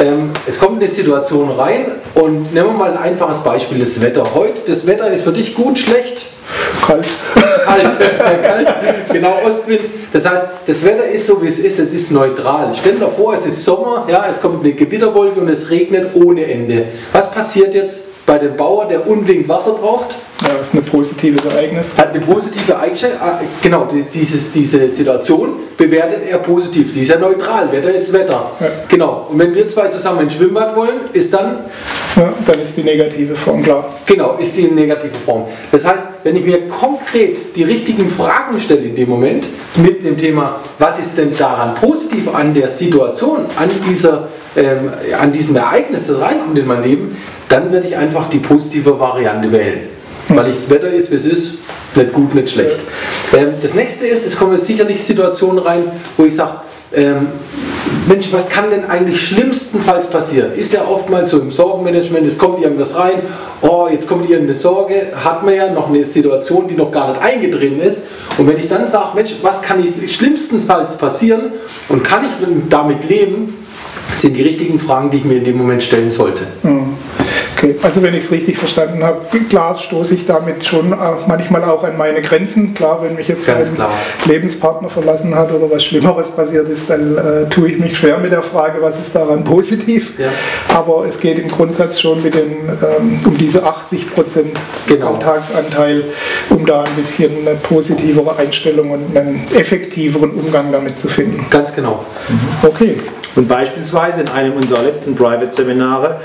Ähm, 0.01 0.31
es 0.47 0.59
kommt 0.59 0.81
eine 0.81 0.89
Situation 0.89 1.51
rein 1.51 1.85
und 2.15 2.53
nehmen 2.53 2.67
wir 2.69 2.73
mal 2.73 2.91
ein 2.91 2.97
einfaches 2.97 3.43
Beispiel, 3.43 3.77
das 3.77 4.01
Wetter. 4.01 4.23
Heute, 4.33 4.61
das 4.65 4.87
Wetter 4.87 5.11
ist 5.11 5.23
für 5.23 5.31
dich 5.31 5.53
gut, 5.53 5.77
schlecht? 5.77 6.25
Kalt. 6.83 7.05
Kalt, 7.63 7.85
sehr 8.17 8.37
kalt. 8.39 8.67
Genau, 9.11 9.35
Ostwind. 9.45 9.81
Das 10.11 10.27
heißt, 10.27 10.45
das 10.65 10.83
Wetter 10.83 11.05
ist 11.05 11.27
so, 11.27 11.39
wie 11.43 11.47
es 11.47 11.59
ist, 11.59 11.77
es 11.77 11.93
ist 11.93 12.11
neutral. 12.11 12.73
Stell 12.73 12.95
dir 12.95 13.09
vor, 13.09 13.35
es 13.35 13.45
ist 13.45 13.63
Sommer, 13.63 14.07
ja, 14.09 14.25
es 14.27 14.41
kommt 14.41 14.63
eine 14.63 14.73
Gewitterwolke 14.73 15.39
und 15.39 15.49
es 15.49 15.69
regnet 15.69 16.15
ohne 16.15 16.45
Ende. 16.45 16.85
Was 17.11 17.29
passiert 17.29 17.75
jetzt 17.75 18.25
bei 18.25 18.39
dem 18.39 18.57
Bauer, 18.57 18.87
der 18.87 19.07
unbedingt 19.07 19.47
Wasser 19.47 19.73
braucht? 19.73 20.15
Ja, 20.43 20.49
das 20.57 20.69
ist 20.69 20.73
ein 20.73 20.83
positives 20.83 21.45
Ereignis. 21.45 21.87
Hat 21.97 22.11
eine 22.13 22.19
positive 22.25 22.77
Eigenschaft, 22.77 23.13
äh, 23.13 23.45
genau, 23.61 23.85
die- 23.85 24.03
dieses, 24.13 24.51
diese 24.51 24.89
Situation 24.89 25.49
bewertet 25.77 26.19
er 26.29 26.39
positiv. 26.39 26.93
Die 26.93 27.01
ist 27.01 27.09
ja 27.09 27.19
neutral, 27.19 27.71
Wetter 27.71 27.91
ist 27.91 28.11
Wetter. 28.13 28.51
Ja. 28.59 28.67
Genau, 28.87 29.27
und 29.29 29.37
wenn 29.39 29.53
wir 29.53 29.67
zwei 29.67 29.87
zusammen 29.89 30.21
ins 30.21 30.33
Schwimmbad 30.35 30.75
wollen, 30.75 31.01
ist 31.13 31.33
dann 31.33 31.57
Ja, 32.17 32.33
dann 32.45 32.59
ist 32.61 32.75
die 32.75 32.83
negative 32.83 33.33
Form 33.35 33.63
klar. 33.63 33.85
Genau, 34.05 34.35
ist 34.37 34.57
die 34.57 34.63
in 34.63 34.75
negativer 34.75 35.17
Form. 35.25 35.45
Das 35.71 35.85
heißt, 35.87 36.05
wenn 36.23 36.35
ich 36.35 36.45
mir 36.45 36.67
konkret 36.67 37.55
die 37.55 37.63
richtigen 37.63 38.09
Fragen 38.09 38.59
stelle 38.59 38.81
in 38.81 38.95
dem 38.97 39.07
Moment 39.07 39.47
mit 39.77 40.03
dem 40.03 40.17
Thema, 40.17 40.59
was 40.77 40.99
ist 40.99 41.17
denn 41.17 41.31
daran 41.37 41.73
positiv 41.75 42.33
an 42.35 42.53
der 42.53 42.67
Situation, 42.67 43.45
an, 43.55 43.69
dieser, 43.89 44.27
ähm, 44.57 44.91
an 45.21 45.31
diesem 45.31 45.55
Ereignis, 45.55 46.07
das 46.07 46.19
reinkommt 46.19 46.57
in 46.59 46.67
mein 46.67 46.83
Leben, 46.83 47.15
dann 47.47 47.71
werde 47.71 47.87
ich 47.87 47.95
einfach 47.95 48.29
die 48.29 48.39
positive 48.39 48.99
Variante 48.99 49.49
wählen. 49.49 49.79
Weil 50.35 50.51
ich, 50.51 50.57
das 50.57 50.69
Wetter 50.69 50.89
ist, 50.89 51.11
wie 51.11 51.15
es 51.15 51.25
ist, 51.25 51.57
nicht 51.95 52.13
gut, 52.13 52.33
nicht 52.35 52.49
schlecht. 52.49 52.79
Ähm, 53.33 53.53
das 53.61 53.73
nächste 53.73 54.07
ist, 54.07 54.25
es 54.25 54.37
kommen 54.37 54.53
jetzt 54.53 54.65
sicherlich 54.65 55.03
Situationen 55.03 55.59
rein, 55.59 55.83
wo 56.17 56.25
ich 56.25 56.35
sage, 56.35 56.61
ähm, 56.93 57.27
Mensch, 58.07 58.31
was 58.31 58.49
kann 58.49 58.69
denn 58.69 58.85
eigentlich 58.85 59.25
schlimmstenfalls 59.27 60.07
passieren? 60.07 60.53
Ist 60.55 60.73
ja 60.73 60.85
oftmals 60.87 61.29
so 61.29 61.39
im 61.39 61.51
Sorgenmanagement, 61.51 62.25
es 62.25 62.37
kommt 62.37 62.61
irgendwas 62.61 62.97
rein, 62.97 63.21
oh, 63.61 63.87
jetzt 63.91 64.07
kommt 64.07 64.29
irgendeine 64.29 64.57
Sorge, 64.57 65.07
hat 65.15 65.43
man 65.43 65.55
ja 65.55 65.71
noch 65.71 65.89
eine 65.89 66.03
Situation, 66.03 66.67
die 66.67 66.75
noch 66.75 66.91
gar 66.91 67.09
nicht 67.09 67.21
eingetreten 67.21 67.79
ist. 67.79 68.07
Und 68.37 68.47
wenn 68.47 68.57
ich 68.57 68.67
dann 68.67 68.87
sage, 68.87 69.09
Mensch, 69.15 69.35
was 69.41 69.61
kann 69.61 69.83
ich 69.83 70.13
schlimmstenfalls 70.13 70.97
passieren 70.97 71.53
und 71.89 72.03
kann 72.03 72.25
ich 72.25 72.31
damit 72.69 73.07
leben, 73.07 73.57
sind 74.15 74.35
die 74.35 74.41
richtigen 74.41 74.79
Fragen, 74.79 75.09
die 75.09 75.17
ich 75.17 75.25
mir 75.25 75.37
in 75.37 75.43
dem 75.43 75.57
Moment 75.57 75.83
stellen 75.83 76.11
sollte. 76.11 76.41
Hm. 76.63 76.93
Okay, 77.61 77.75
also 77.83 78.01
wenn 78.01 78.15
ich 78.15 78.23
es 78.23 78.31
richtig 78.31 78.57
verstanden 78.57 79.03
habe, 79.03 79.19
klar 79.47 79.77
stoße 79.77 80.15
ich 80.15 80.25
damit 80.25 80.65
schon 80.65 80.89
manchmal 81.27 81.63
auch 81.63 81.83
an 81.83 81.95
meine 81.95 82.21
Grenzen. 82.23 82.73
Klar, 82.73 83.03
wenn 83.03 83.15
mich 83.15 83.27
jetzt 83.27 83.45
Ganz 83.45 83.71
mein. 83.77 83.87
Lebenspartner 84.25 84.89
verlassen 84.89 85.35
hat 85.35 85.51
oder 85.51 85.69
was 85.69 85.83
Schlimmeres 85.83 86.31
passiert 86.31 86.67
ist, 86.69 86.89
dann 86.89 87.17
äh, 87.17 87.47
tue 87.49 87.69
ich 87.69 87.77
mich 87.77 87.95
schwer 87.95 88.17
mit 88.17 88.31
der 88.31 88.41
Frage, 88.41 88.81
was 88.81 88.99
ist 88.99 89.13
daran 89.13 89.43
positiv. 89.43 90.13
Ja. 90.17 90.29
Aber 90.69 91.05
es 91.05 91.19
geht 91.19 91.37
im 91.37 91.49
Grundsatz 91.49 91.99
schon 91.99 92.23
mit 92.23 92.33
den, 92.33 92.51
ähm, 92.67 93.19
um 93.25 93.37
diese 93.37 93.63
80 93.63 94.11
Prozent 94.11 94.57
Genau. 94.87 95.13
Alltagsanteil, 95.13 96.03
um 96.49 96.65
da 96.65 96.81
ein 96.81 96.95
bisschen 96.95 97.31
eine 97.45 97.57
positivere 97.57 98.37
Einstellung 98.37 98.89
und 98.89 99.15
einen 99.15 99.47
effektiveren 99.55 100.31
Umgang 100.31 100.71
damit 100.71 100.99
zu 100.99 101.07
finden. 101.07 101.45
Ganz 101.51 101.75
genau. 101.75 102.05
Okay. 102.63 102.95
Und 103.35 103.47
beispielsweise 103.47 104.21
in 104.21 104.29
einem 104.29 104.53
unserer 104.53 104.83
letzten 104.83 105.15
Private-Seminare, 105.15 106.19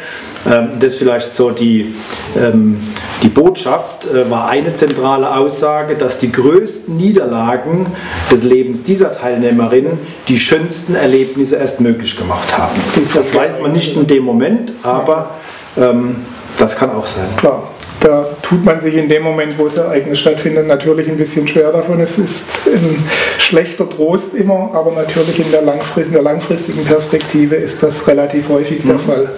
ähm, 0.50 0.68
das 0.78 0.96
vielleicht 0.96 1.34
so 1.34 1.50
die, 1.50 1.94
ähm, 2.36 2.80
die 3.22 3.28
Botschaft, 3.28 4.06
äh, 4.06 4.28
war 4.30 4.48
eine 4.48 4.75
zentrale 4.75 5.34
Aussage, 5.36 5.94
dass 5.94 6.18
die 6.18 6.32
größten 6.32 6.96
Niederlagen 6.96 7.86
des 8.30 8.42
Lebens 8.42 8.82
dieser 8.82 9.12
Teilnehmerin 9.12 9.98
die 10.28 10.38
schönsten 10.38 10.94
Erlebnisse 10.94 11.56
erst 11.56 11.80
möglich 11.80 12.16
gemacht 12.16 12.56
haben. 12.56 12.75
Das 13.14 13.34
weiß 13.34 13.60
man 13.60 13.72
nicht 13.72 13.96
in 13.96 14.06
dem 14.06 14.25
Moment, 14.25 14.72
aber 14.82 15.30
ähm, 15.76 16.16
das 16.58 16.76
kann 16.76 16.90
auch 16.90 17.06
sein. 17.06 17.26
Klar, 17.36 17.62
da 18.00 18.26
tut 18.43 18.65
man 18.65 18.81
sich 18.81 18.95
in 18.95 19.09
dem 19.09 19.23
Moment, 19.23 19.59
wo 19.59 19.65
das 19.65 19.76
Ereignis 19.76 20.19
stattfindet, 20.19 20.67
natürlich 20.67 21.09
ein 21.09 21.17
bisschen 21.17 21.49
schwer 21.49 21.73
davon. 21.73 22.00
Es 22.00 22.19
ist 22.19 22.45
ein 22.67 23.05
schlechter 23.38 23.88
Trost 23.88 24.35
immer, 24.35 24.71
aber 24.73 24.93
natürlich 24.93 25.38
in 25.38 25.50
der, 25.50 25.62
langfrist 25.62 26.09
in 26.09 26.12
der 26.12 26.23
langfristigen 26.23 26.85
Perspektive 26.85 27.57
ist 27.57 27.83
das 27.83 28.07
relativ 28.07 28.49
häufig 28.49 28.83
der 28.87 28.99
Fall. 28.99 29.31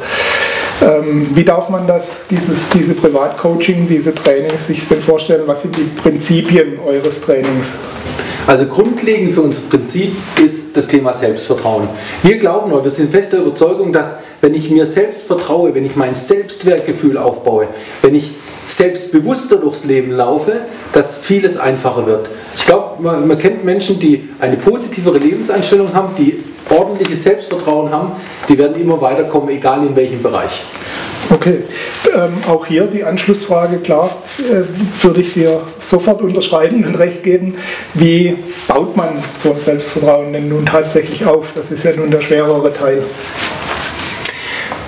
Ähm, 0.80 1.28
wie 1.34 1.44
darf 1.44 1.68
man 1.68 1.86
das, 1.86 2.26
dieses, 2.30 2.68
diese 2.68 2.94
Privatcoaching, 2.94 3.86
diese 3.88 4.14
Trainings 4.14 4.68
sich 4.68 4.86
denn 4.86 5.02
vorstellen? 5.02 5.42
Was 5.46 5.62
sind 5.62 5.76
die 5.76 5.82
Prinzipien 6.00 6.78
eures 6.86 7.20
Trainings? 7.20 7.78
Also 8.48 8.64
grundlegend 8.64 9.34
für 9.34 9.42
unser 9.42 9.60
Prinzip 9.68 10.10
ist 10.42 10.74
das 10.74 10.88
Thema 10.88 11.12
Selbstvertrauen. 11.12 11.86
Wir 12.22 12.38
glauben 12.38 12.72
oder 12.72 12.82
wir 12.82 12.90
sind 12.90 13.10
fest 13.10 13.34
der 13.34 13.40
Überzeugung, 13.40 13.92
dass 13.92 14.20
wenn 14.40 14.54
ich 14.54 14.70
mir 14.70 14.86
selbst 14.86 15.26
vertraue, 15.26 15.74
wenn 15.74 15.84
ich 15.84 15.96
mein 15.96 16.14
Selbstwertgefühl 16.14 17.18
aufbaue, 17.18 17.68
wenn 18.00 18.14
ich 18.14 18.30
selbstbewusster 18.64 19.56
durchs 19.56 19.84
Leben 19.84 20.12
laufe, 20.12 20.62
dass 20.94 21.18
vieles 21.18 21.58
einfacher 21.58 22.06
wird. 22.06 22.30
Ich 22.56 22.64
glaube, 22.64 23.02
man, 23.02 23.28
man 23.28 23.38
kennt 23.38 23.66
Menschen, 23.66 23.98
die 23.98 24.30
eine 24.40 24.56
positivere 24.56 25.18
Lebenseinstellung 25.18 25.92
haben, 25.92 26.14
die 26.16 26.42
ordentliches 26.70 27.24
Selbstvertrauen 27.24 27.90
haben, 27.90 28.12
die 28.48 28.58
werden 28.58 28.80
immer 28.80 29.00
weiterkommen, 29.00 29.50
egal 29.50 29.86
in 29.86 29.96
welchem 29.96 30.22
Bereich. 30.22 30.62
Okay, 31.30 31.58
ähm, 32.14 32.32
auch 32.48 32.64
hier 32.64 32.84
die 32.84 33.04
Anschlussfrage, 33.04 33.78
klar, 33.78 34.10
äh, 34.38 34.62
würde 35.02 35.20
ich 35.20 35.34
dir 35.34 35.60
sofort 35.80 36.22
unterschreiben 36.22 36.84
und 36.84 36.94
recht 36.94 37.22
geben. 37.22 37.56
Wie 37.92 38.36
baut 38.66 38.96
man 38.96 39.22
so 39.42 39.52
ein 39.52 39.60
Selbstvertrauen 39.60 40.32
denn 40.32 40.48
nun 40.48 40.64
tatsächlich 40.64 41.26
auf? 41.26 41.52
Das 41.54 41.70
ist 41.70 41.84
ja 41.84 41.92
nun 41.94 42.10
der 42.10 42.22
schwerere 42.22 42.72
Teil. 42.72 43.02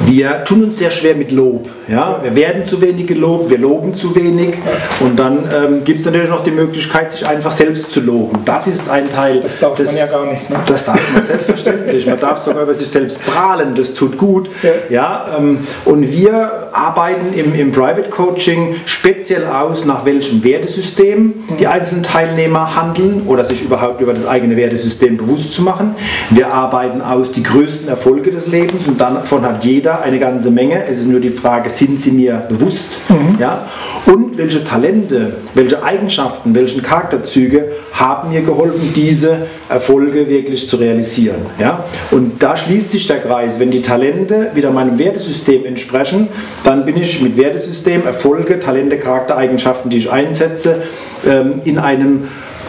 Wir 0.06 0.44
tun 0.44 0.64
uns 0.64 0.78
sehr 0.78 0.90
schwer 0.90 1.14
mit 1.14 1.30
Lob. 1.30 1.68
Ja? 1.86 2.18
Wir 2.22 2.34
werden 2.34 2.64
zu 2.64 2.80
wenig 2.80 3.06
gelobt, 3.06 3.50
wir 3.50 3.58
loben 3.58 3.94
zu 3.94 4.14
wenig. 4.16 4.54
Und 5.00 5.18
dann 5.18 5.44
ähm, 5.54 5.84
gibt 5.84 6.00
es 6.00 6.06
natürlich 6.06 6.28
noch 6.30 6.42
die 6.42 6.50
Möglichkeit, 6.50 7.12
sich 7.12 7.26
einfach 7.28 7.52
selbst 7.52 7.92
zu 7.92 8.00
loben. 8.00 8.38
Das 8.44 8.66
ist 8.66 8.88
ein 8.88 9.08
Teil. 9.08 9.40
Das 9.40 9.58
darf 9.58 9.74
des- 9.74 9.88
man 9.92 9.96
ja 9.98 10.06
gar 10.06 10.26
nicht. 10.26 10.48
Ne? 10.48 10.56
Das 10.66 10.84
darf 10.86 11.00
man 11.14 11.24
selbstverständlich. 11.24 12.06
Man 12.06 12.18
darf 12.18 12.38
sogar 12.38 12.62
über 12.62 12.74
sich 12.74 12.88
selbst 12.88 13.24
prahlen, 13.26 13.74
das 13.74 13.94
tut 13.94 14.16
gut. 14.18 14.48
Ja. 14.62 14.70
Ja, 14.88 15.26
ähm, 15.38 15.66
und 15.84 16.10
wir 16.10 16.68
arbeiten 16.72 17.32
im, 17.38 17.54
im 17.54 17.72
Private 17.72 18.08
Coaching 18.10 18.76
speziell 18.86 19.46
aus, 19.46 19.84
nach 19.84 20.04
welchem 20.04 20.42
Wertesystem 20.42 21.34
die 21.58 21.66
einzelnen 21.66 22.02
Teilnehmer 22.02 22.74
handeln 22.74 23.22
oder 23.26 23.44
sich 23.44 23.62
überhaupt 23.62 24.00
über 24.00 24.12
das 24.14 24.26
eigene 24.26 24.56
Wertesystem 24.56 25.16
bewusst 25.16 25.52
zu 25.52 25.62
machen. 25.62 25.94
Wir 26.30 26.52
arbeiten 26.52 27.00
aus 27.02 27.32
die 27.32 27.42
größten 27.42 27.88
Erfolge 27.88 28.30
des 28.30 28.46
Lebens 28.48 28.86
und 28.86 29.00
davon 29.00 29.42
hat 29.44 29.64
jeder 29.64 29.89
eine 29.98 30.18
ganze 30.18 30.50
Menge. 30.50 30.84
Es 30.88 30.98
ist 30.98 31.08
nur 31.08 31.20
die 31.20 31.30
Frage, 31.30 31.68
sind 31.70 32.00
sie 32.00 32.12
mir 32.12 32.42
bewusst? 32.48 32.98
Ja? 33.38 33.66
Und 34.06 34.38
welche 34.38 34.62
Talente, 34.64 35.34
welche 35.54 35.82
Eigenschaften, 35.82 36.54
welche 36.54 36.80
Charakterzüge 36.80 37.72
haben 37.92 38.30
mir 38.30 38.42
geholfen, 38.42 38.92
diese 38.94 39.46
Erfolge 39.68 40.28
wirklich 40.28 40.68
zu 40.68 40.76
realisieren. 40.76 41.40
Ja? 41.58 41.84
Und 42.10 42.42
da 42.42 42.56
schließt 42.56 42.90
sich 42.90 43.06
der 43.06 43.18
Kreis. 43.18 43.58
Wenn 43.58 43.70
die 43.70 43.82
Talente 43.82 44.50
wieder 44.54 44.70
meinem 44.70 44.98
Wertesystem 44.98 45.64
entsprechen, 45.64 46.28
dann 46.64 46.84
bin 46.84 46.96
ich 46.96 47.20
mit 47.20 47.36
Wertesystem, 47.36 48.06
Erfolge, 48.06 48.60
Talente, 48.60 48.98
Charaktereigenschaften, 48.98 49.90
die 49.90 49.98
ich 49.98 50.10
einsetze, 50.10 50.82
ähm, 51.26 51.60
in 51.64 51.78
einem 51.78 52.28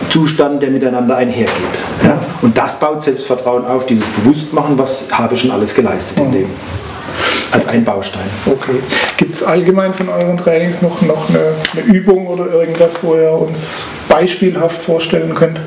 Zustand, 0.09 0.61
der 0.61 0.71
miteinander 0.71 1.15
einhergeht. 1.15 1.51
Ja? 2.03 2.19
Und 2.41 2.57
das 2.57 2.79
baut 2.79 3.01
Selbstvertrauen 3.01 3.65
auf, 3.65 3.85
dieses 3.85 4.07
Bewusstmachen, 4.07 4.77
was 4.77 5.05
habe 5.11 5.35
ich 5.35 5.41
schon 5.41 5.51
alles 5.51 5.73
geleistet 5.73 6.17
im 6.17 6.31
Leben. 6.31 6.49
Als 7.51 7.67
ein 7.67 7.83
Baustein. 7.83 8.29
Okay. 8.45 8.79
Gibt 9.17 9.35
es 9.35 9.43
allgemein 9.43 9.93
von 9.93 10.09
euren 10.09 10.37
Trainings 10.37 10.81
noch, 10.81 11.01
noch 11.01 11.29
eine, 11.29 11.53
eine 11.73 11.93
Übung 11.93 12.27
oder 12.27 12.47
irgendwas, 12.51 12.93
wo 13.01 13.15
ihr 13.15 13.31
uns 13.31 13.83
beispielhaft 14.07 14.81
vorstellen 14.81 15.33
könnt? 15.35 15.59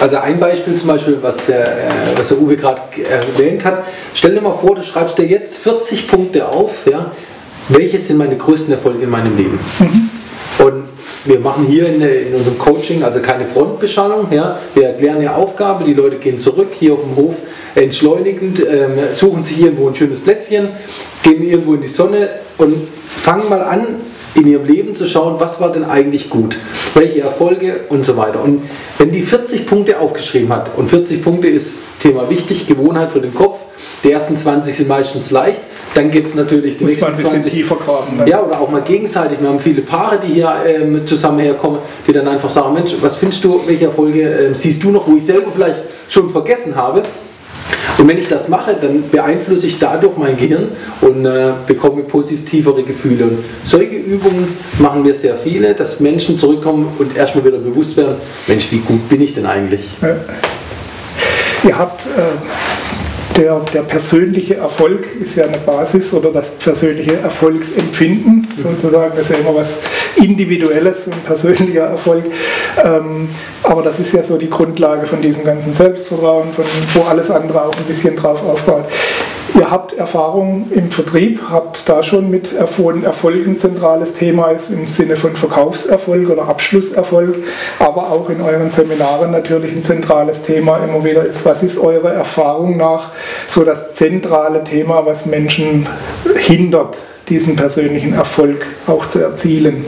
Also 0.00 0.18
ein 0.18 0.38
Beispiel 0.38 0.76
zum 0.76 0.88
Beispiel, 0.88 1.18
was 1.20 1.46
der, 1.46 1.66
äh, 1.66 1.90
was 2.16 2.28
der 2.28 2.38
Uwe 2.38 2.56
gerade 2.56 2.82
erwähnt 3.10 3.64
hat. 3.64 3.84
Stell 4.14 4.34
dir 4.34 4.40
mal 4.40 4.52
vor, 4.52 4.76
du 4.76 4.82
schreibst 4.82 5.18
dir 5.18 5.26
jetzt 5.26 5.58
40 5.58 6.06
Punkte 6.06 6.46
auf, 6.46 6.86
ja, 6.86 7.10
welche 7.68 7.98
sind 7.98 8.16
meine 8.16 8.36
größten 8.36 8.72
Erfolge 8.72 9.04
in 9.04 9.10
meinem 9.10 9.36
Leben. 9.36 9.58
Und 9.80 10.10
wir 11.24 11.40
machen 11.40 11.66
hier 11.66 11.86
in, 11.86 12.00
in 12.00 12.34
unserem 12.34 12.58
Coaching 12.58 13.02
also 13.02 13.20
keine 13.20 13.44
Frontbeschallung. 13.44 14.28
Ja. 14.30 14.58
Wir 14.74 14.88
erklären 14.88 15.16
eine 15.16 15.34
Aufgabe, 15.34 15.84
die 15.84 15.94
Leute 15.94 16.16
gehen 16.16 16.38
zurück 16.38 16.68
hier 16.78 16.94
auf 16.94 17.00
dem 17.02 17.16
Hof 17.16 17.36
entschleunigend, 17.74 18.60
ähm, 18.60 18.90
suchen 19.14 19.42
sich 19.42 19.60
irgendwo 19.60 19.88
ein 19.88 19.94
schönes 19.94 20.20
Plätzchen, 20.20 20.68
gehen 21.22 21.42
irgendwo 21.42 21.74
in 21.74 21.82
die 21.82 21.88
Sonne 21.88 22.28
und 22.58 22.88
fangen 23.06 23.48
mal 23.48 23.62
an, 23.62 23.86
in 24.34 24.46
ihrem 24.46 24.64
Leben 24.64 24.94
zu 24.94 25.06
schauen, 25.06 25.36
was 25.38 25.60
war 25.60 25.72
denn 25.72 25.84
eigentlich 25.84 26.30
gut, 26.30 26.58
welche 26.94 27.20
Erfolge 27.20 27.80
und 27.88 28.06
so 28.06 28.16
weiter. 28.16 28.42
Und 28.42 28.62
wenn 28.98 29.10
die 29.10 29.22
40 29.22 29.66
Punkte 29.66 29.98
aufgeschrieben 29.98 30.50
hat, 30.50 30.76
und 30.76 30.88
40 30.88 31.22
Punkte 31.22 31.48
ist 31.48 31.78
Thema 32.00 32.30
wichtig, 32.30 32.66
Gewohnheit 32.66 33.12
für 33.12 33.20
den 33.20 33.34
Kopf, 33.34 33.58
die 34.04 34.12
ersten 34.12 34.36
20 34.36 34.76
sind 34.76 34.88
meistens 34.88 35.30
leicht, 35.30 35.60
dann 35.98 36.12
geht 36.12 36.26
es 36.26 36.36
natürlich 36.36 36.76
die 36.76 36.84
Muss 36.84 37.00
man 37.00 37.10
nächsten 37.10 37.26
ein 37.26 37.34
bisschen 37.34 37.42
20 37.42 37.52
tiefer 37.52 37.74
graben. 37.74 38.18
Ne? 38.18 38.30
ja, 38.30 38.40
oder 38.40 38.60
auch 38.60 38.70
mal 38.70 38.82
gegenseitig. 38.82 39.40
Wir 39.40 39.48
haben 39.48 39.58
viele 39.58 39.82
Paare, 39.82 40.20
die 40.24 40.32
hier 40.32 40.54
ähm, 40.64 41.04
zusammen 41.06 41.40
herkommen, 41.40 41.80
die 42.06 42.12
dann 42.12 42.28
einfach 42.28 42.50
sagen, 42.50 42.72
Mensch, 42.74 42.94
was 43.00 43.16
findest 43.16 43.42
du, 43.42 43.60
welche 43.66 43.86
Erfolge 43.86 44.22
ähm, 44.22 44.54
siehst 44.54 44.82
du 44.84 44.90
noch, 44.90 45.08
wo 45.08 45.16
ich 45.16 45.24
selber 45.24 45.50
vielleicht 45.52 45.82
schon 46.08 46.30
vergessen 46.30 46.76
habe. 46.76 47.02
Und 47.98 48.06
wenn 48.06 48.16
ich 48.16 48.28
das 48.28 48.48
mache, 48.48 48.76
dann 48.80 49.10
beeinflusse 49.10 49.66
ich 49.66 49.80
dadurch 49.80 50.16
mein 50.16 50.36
Gehirn 50.36 50.68
und 51.00 51.26
äh, 51.26 51.50
bekomme 51.66 52.04
positivere 52.04 52.84
Gefühle. 52.84 53.24
Und 53.24 53.38
solche 53.64 53.96
Übungen 53.96 54.56
machen 54.78 55.04
wir 55.04 55.14
sehr 55.14 55.34
viele, 55.34 55.74
dass 55.74 55.98
Menschen 55.98 56.38
zurückkommen 56.38 56.86
und 56.98 57.16
erstmal 57.16 57.44
wieder 57.44 57.58
bewusst 57.58 57.96
werden, 57.96 58.14
Mensch, 58.46 58.70
wie 58.70 58.78
gut 58.78 59.08
bin 59.08 59.20
ich 59.20 59.34
denn 59.34 59.46
eigentlich? 59.46 59.90
Ja. 60.00 60.14
Ihr 61.64 61.76
habt 61.76 62.06
äh, 62.06 62.87
der, 63.38 63.60
der 63.72 63.82
persönliche 63.82 64.56
Erfolg 64.56 65.06
ist 65.20 65.36
ja 65.36 65.44
eine 65.44 65.58
Basis 65.58 66.12
oder 66.12 66.30
das 66.30 66.50
persönliche 66.56 67.16
Erfolgsempfinden 67.16 68.48
sozusagen. 68.54 69.12
Das 69.16 69.30
ist 69.30 69.30
ja 69.30 69.38
immer 69.38 69.54
was 69.54 69.78
Individuelles, 70.16 71.06
ein 71.06 71.20
persönlicher 71.24 71.84
Erfolg. 71.84 72.24
Ähm, 72.84 73.28
aber 73.68 73.82
das 73.82 74.00
ist 74.00 74.14
ja 74.14 74.22
so 74.22 74.38
die 74.38 74.48
Grundlage 74.48 75.06
von 75.06 75.20
diesem 75.20 75.44
ganzen 75.44 75.74
Selbstvertrauen, 75.74 76.52
von, 76.54 76.64
wo 76.94 77.02
alles 77.02 77.30
andere 77.30 77.62
auch 77.62 77.76
ein 77.76 77.84
bisschen 77.84 78.16
drauf 78.16 78.42
aufbaut. 78.42 78.84
Ihr 79.54 79.70
habt 79.70 79.92
Erfahrung 79.92 80.68
im 80.70 80.90
Vertrieb, 80.90 81.40
habt 81.50 81.86
da 81.86 82.02
schon 82.02 82.30
mit 82.30 82.52
Erfolg 82.54 83.46
ein 83.46 83.58
zentrales 83.58 84.14
Thema 84.14 84.50
ist 84.52 84.70
im 84.70 84.88
Sinne 84.88 85.16
von 85.16 85.36
Verkaufserfolg 85.36 86.30
oder 86.30 86.48
Abschlusserfolg, 86.48 87.36
aber 87.78 88.10
auch 88.10 88.30
in 88.30 88.40
euren 88.40 88.70
Seminaren 88.70 89.32
natürlich 89.32 89.72
ein 89.72 89.84
zentrales 89.84 90.42
Thema 90.42 90.78
immer 90.78 91.04
wieder 91.04 91.24
ist. 91.24 91.44
Was 91.44 91.62
ist 91.62 91.78
eure 91.78 92.12
Erfahrung 92.12 92.78
nach 92.78 93.10
so 93.46 93.64
das 93.64 93.94
zentrale 93.94 94.64
Thema, 94.64 95.04
was 95.04 95.26
Menschen 95.26 95.86
hindert, 96.38 96.96
diesen 97.28 97.54
persönlichen 97.56 98.14
Erfolg 98.14 98.64
auch 98.86 99.06
zu 99.10 99.18
erzielen? 99.18 99.84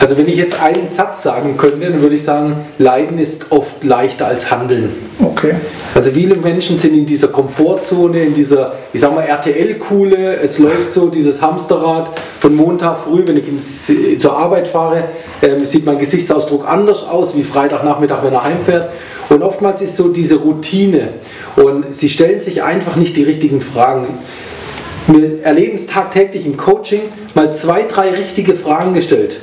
Also 0.00 0.16
wenn 0.16 0.28
ich 0.28 0.36
jetzt 0.36 0.60
einen 0.62 0.86
Satz 0.86 1.24
sagen 1.24 1.56
könnte, 1.56 1.90
dann 1.90 2.00
würde 2.00 2.14
ich 2.14 2.22
sagen, 2.22 2.54
Leiden 2.78 3.18
ist 3.18 3.50
oft 3.50 3.82
leichter 3.82 4.26
als 4.26 4.50
Handeln. 4.50 4.90
Okay. 5.20 5.54
Also 5.94 6.12
viele 6.12 6.36
Menschen 6.36 6.78
sind 6.78 6.94
in 6.94 7.04
dieser 7.04 7.28
Komfortzone, 7.28 8.20
in 8.20 8.34
dieser, 8.34 8.74
ich 8.92 9.00
sag 9.00 9.12
mal, 9.12 9.22
RTL-Kuhle. 9.22 10.36
Es 10.36 10.60
läuft 10.60 10.92
so 10.92 11.08
dieses 11.08 11.42
Hamsterrad 11.42 12.10
von 12.38 12.54
Montag 12.54 12.98
früh, 13.00 13.24
wenn 13.26 13.36
ich 13.38 13.48
ins, 13.48 13.90
zur 14.18 14.36
Arbeit 14.36 14.68
fahre, 14.68 15.04
äh, 15.40 15.64
sieht 15.64 15.84
mein 15.84 15.98
Gesichtsausdruck 15.98 16.68
anders 16.68 17.04
aus 17.04 17.36
wie 17.36 17.42
Freitagnachmittag, 17.42 18.22
wenn 18.22 18.34
er 18.34 18.44
heimfährt. 18.44 18.90
Und 19.28 19.42
oftmals 19.42 19.82
ist 19.82 19.96
so 19.96 20.08
diese 20.08 20.36
Routine 20.36 21.08
und 21.56 21.94
sie 21.94 22.08
stellen 22.08 22.38
sich 22.38 22.62
einfach 22.62 22.94
nicht 22.94 23.16
die 23.16 23.24
richtigen 23.24 23.60
Fragen. 23.60 24.06
Wir 25.08 25.42
erleben 25.42 25.74
es 25.74 25.86
tagtäglich 25.86 26.46
im 26.46 26.56
Coaching, 26.56 27.00
mal 27.34 27.52
zwei, 27.52 27.82
drei 27.82 28.10
richtige 28.10 28.54
Fragen 28.54 28.94
gestellt 28.94 29.40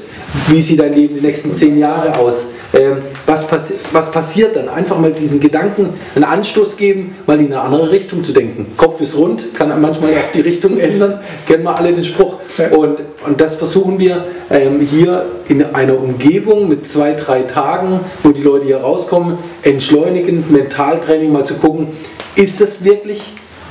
wie 0.48 0.62
sieht 0.62 0.80
dein 0.80 0.94
Leben 0.94 1.16
die 1.16 1.22
nächsten 1.22 1.54
zehn 1.54 1.78
Jahre 1.80 2.18
aus? 2.18 2.48
Ähm, 2.74 2.98
was, 3.26 3.48
passi 3.48 3.76
was 3.94 4.12
passiert 4.12 4.56
dann? 4.56 4.68
Einfach 4.68 5.00
mal 5.00 5.12
diesen 5.12 5.40
Gedanken 5.40 5.90
einen 6.14 6.26
Anstoß 6.26 6.76
geben, 6.76 7.16
mal 7.26 7.40
in 7.40 7.48
eine 7.48 7.62
andere 7.62 7.92
Richtung 7.92 8.24
zu 8.24 8.34
denken. 8.34 8.74
Kopf 8.76 9.00
ist 9.00 9.18
rund, 9.18 9.54
kann 9.54 9.70
manchmal 9.82 10.12
auch 10.12 10.32
die 10.34 10.42
Richtung 10.42 10.78
ändern, 10.80 11.20
kennen 11.48 11.64
wir 11.64 11.78
alle 11.78 11.94
den 11.94 12.04
Spruch. 12.04 12.40
Und, 12.72 13.00
und 13.26 13.40
das 13.40 13.56
versuchen 13.56 14.00
wir 14.00 14.26
ähm, 14.50 14.86
hier 14.90 15.26
in 15.48 15.64
einer 15.74 15.98
Umgebung 15.98 16.68
mit 16.68 16.88
zwei, 16.88 17.14
drei 17.14 17.44
Tagen, 17.44 18.02
wo 18.24 18.30
die 18.30 18.42
Leute 18.42 18.66
hier 18.66 18.78
rauskommen, 18.78 19.38
entschleunigend, 19.64 20.52
Mentaltraining 20.52 21.32
mal 21.32 21.46
zu 21.46 21.56
gucken, 21.56 21.88
ist 22.36 22.60
das 22.60 22.84
wirklich 22.84 23.22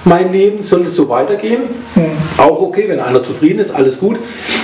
mein 0.05 0.33
Leben, 0.33 0.63
soll 0.63 0.83
es 0.83 0.97
so 0.97 1.09
weitergehen. 1.09 1.63
Mhm. 1.95 2.03
Auch 2.39 2.61
okay, 2.61 2.85
wenn 2.89 3.01
einer 3.01 3.23
zufrieden 3.23 3.59
ist, 3.59 3.71
alles 3.71 3.99
gut. 3.99 4.19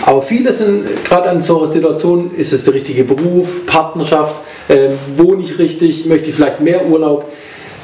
Aber 0.05 0.23
viele 0.23 0.53
sind, 0.53 1.05
gerade 1.05 1.31
an 1.31 1.41
so 1.41 1.59
einer 1.59 1.67
Situation, 1.67 2.31
ist 2.37 2.53
es 2.53 2.65
der 2.65 2.75
richtige 2.75 3.05
Beruf, 3.05 3.67
Partnerschaft, 3.67 4.35
äh, 4.69 4.91
wohne 5.17 5.43
ich 5.43 5.59
richtig, 5.59 6.07
möchte 6.07 6.29
ich 6.29 6.35
vielleicht 6.35 6.61
mehr 6.61 6.87
Urlaub. 6.87 7.31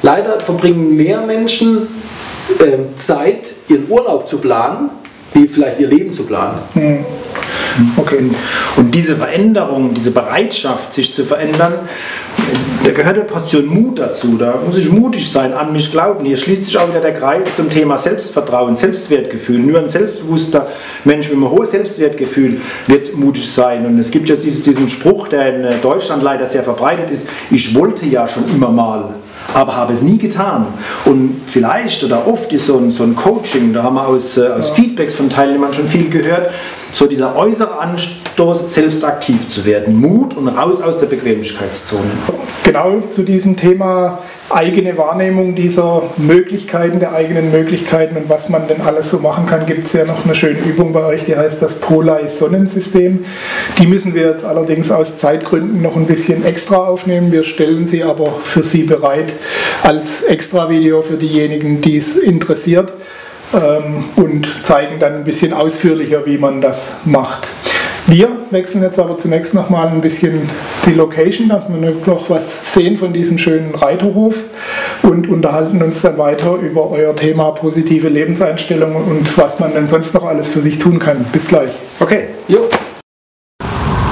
Leider 0.01 0.39
verbringen 0.39 0.95
mehr 0.95 1.21
Menschen 1.21 1.87
äh, 2.59 2.95
Zeit, 2.95 3.53
ihren 3.67 3.89
Urlaub 3.89 4.29
zu 4.29 4.37
planen, 4.37 4.89
wie 5.33 5.47
vielleicht 5.47 5.79
ihr 5.79 5.87
Leben 5.87 6.13
zu 6.13 6.23
planen. 6.23 6.59
Mhm. 6.75 7.05
Okay. 7.95 8.29
Und 8.75 8.95
diese 8.95 9.15
Veränderung, 9.15 9.93
diese 9.93 10.11
Bereitschaft, 10.11 10.93
sich 10.93 11.13
zu 11.13 11.23
verändern, 11.23 11.73
da 12.83 12.91
gehört 12.91 13.15
eine 13.15 13.25
Portion 13.25 13.65
Mut 13.65 13.99
dazu. 13.99 14.37
Da 14.37 14.59
muss 14.65 14.77
ich 14.77 14.89
mutig 14.89 15.29
sein, 15.29 15.53
an 15.53 15.73
mich 15.73 15.91
glauben. 15.91 16.25
Hier 16.25 16.37
schließt 16.37 16.65
sich 16.65 16.77
auch 16.77 16.87
wieder 16.87 17.01
der 17.01 17.13
Kreis 17.13 17.55
zum 17.55 17.69
Thema 17.69 17.97
Selbstvertrauen, 17.97 18.75
Selbstwertgefühl. 18.75 19.59
Nur 19.59 19.79
ein 19.79 19.89
selbstbewusster 19.89 20.67
Mensch 21.03 21.27
mit 21.27 21.37
einem 21.37 21.49
hohen 21.49 21.65
Selbstwertgefühl 21.65 22.61
wird 22.87 23.15
mutig 23.17 23.49
sein. 23.49 23.85
Und 23.85 23.99
es 23.99 24.11
gibt 24.11 24.29
ja 24.29 24.35
diesen 24.35 24.87
Spruch, 24.87 25.27
der 25.27 25.55
in 25.55 25.81
Deutschland 25.81 26.23
leider 26.23 26.45
sehr 26.45 26.63
verbreitet 26.63 27.11
ist, 27.11 27.27
ich 27.51 27.75
wollte 27.75 28.05
ja 28.05 28.27
schon 28.27 28.47
immer 28.49 28.69
mal 28.69 29.15
aber 29.57 29.75
habe 29.75 29.91
es 29.91 30.03
nie 30.03 30.19
getan. 30.19 30.67
Und 31.05 31.41
vielleicht 31.47 32.03
oder 32.03 32.27
oft 32.27 32.53
ist 32.53 32.67
so 32.67 32.77
ein, 32.77 32.91
so 32.91 33.03
ein 33.03 33.15
Coaching, 33.15 33.73
da 33.73 33.81
haben 33.81 33.95
wir 33.95 34.07
aus, 34.07 34.37
äh, 34.37 34.47
aus 34.49 34.69
Feedbacks 34.69 35.15
von 35.15 35.31
Teilnehmern 35.31 35.73
schon 35.73 35.87
viel 35.87 36.09
gehört, 36.09 36.51
so 36.91 37.07
dieser 37.07 37.35
äußere 37.35 37.79
Anstoß, 37.79 38.71
selbst 38.71 39.03
aktiv 39.03 39.47
zu 39.47 39.65
werden. 39.65 39.99
Mut 39.99 40.37
und 40.37 40.47
raus 40.47 40.79
aus 40.79 40.99
der 40.99 41.07
Bequemlichkeitszone. 41.07 42.03
Genau 42.63 42.99
zu 43.11 43.23
diesem 43.23 43.57
Thema 43.57 44.19
eigene 44.49 44.97
Wahrnehmung 44.97 45.55
dieser 45.55 46.03
Möglichkeiten, 46.17 46.99
der 46.99 47.13
eigenen 47.13 47.51
Möglichkeiten 47.51 48.15
und 48.17 48.29
was 48.29 48.49
man 48.49 48.67
denn 48.67 48.81
alles 48.81 49.09
so 49.09 49.19
machen 49.19 49.45
kann, 49.45 49.65
gibt 49.65 49.87
es 49.87 49.93
ja 49.93 50.05
noch 50.05 50.23
eine 50.25 50.35
schöne 50.35 50.59
Übung 50.59 50.93
bei 50.93 51.05
euch, 51.05 51.25
die 51.25 51.35
heißt 51.35 51.61
das 51.61 51.75
Polei-Sonnensystem. 51.75 53.25
Die 53.79 53.87
müssen 53.87 54.15
wir 54.15 54.29
jetzt 54.29 54.45
allerdings 54.45 54.91
aus 54.91 55.19
Zeitgründen 55.19 55.81
noch 55.81 55.95
ein 55.95 56.05
bisschen 56.05 56.45
extra 56.45 56.77
aufnehmen. 56.77 57.31
Wir 57.31 57.43
stellen 57.43 57.85
sie 57.87 58.03
aber 58.03 58.31
für 58.43 58.63
Sie 58.63 58.83
bereit 58.83 59.33
als 59.83 60.23
Extra-Video 60.23 61.01
für 61.01 61.17
diejenigen, 61.17 61.81
die 61.81 61.97
es 61.97 62.15
interessiert 62.15 62.93
ähm, 63.53 64.03
und 64.15 64.47
zeigen 64.63 64.99
dann 64.99 65.15
ein 65.15 65.23
bisschen 65.23 65.53
ausführlicher, 65.53 66.25
wie 66.25 66.37
man 66.37 66.61
das 66.61 66.93
macht. 67.05 67.49
Wir 68.09 68.29
wechseln 68.51 68.83
jetzt 68.83 68.97
aber 68.99 69.17
zunächst 69.17 69.53
noch 69.53 69.69
mal 69.69 69.89
ein 69.89 69.99
bisschen 69.99 70.49
die 70.85 70.93
Location, 70.93 71.49
damit 71.49 71.83
wir 71.83 72.13
noch 72.13 72.29
was 72.29 72.73
sehen 72.73 72.95
von 72.95 73.11
diesem 73.11 73.37
schönen 73.37 73.75
Reiterhof 73.75 74.33
und 75.03 75.27
unterhalten 75.27 75.83
uns 75.83 76.01
dann 76.03 76.17
weiter 76.17 76.55
über 76.55 76.89
euer 76.89 77.13
Thema 77.17 77.51
positive 77.51 78.07
Lebenseinstellung 78.07 78.95
und 78.95 79.37
was 79.37 79.59
man 79.59 79.73
denn 79.73 79.89
sonst 79.89 80.13
noch 80.13 80.23
alles 80.23 80.47
für 80.47 80.61
sich 80.61 80.79
tun 80.79 80.99
kann. 80.99 81.25
Bis 81.33 81.49
gleich. 81.49 81.71
Okay. 81.99 82.29
Jo. 82.47 82.69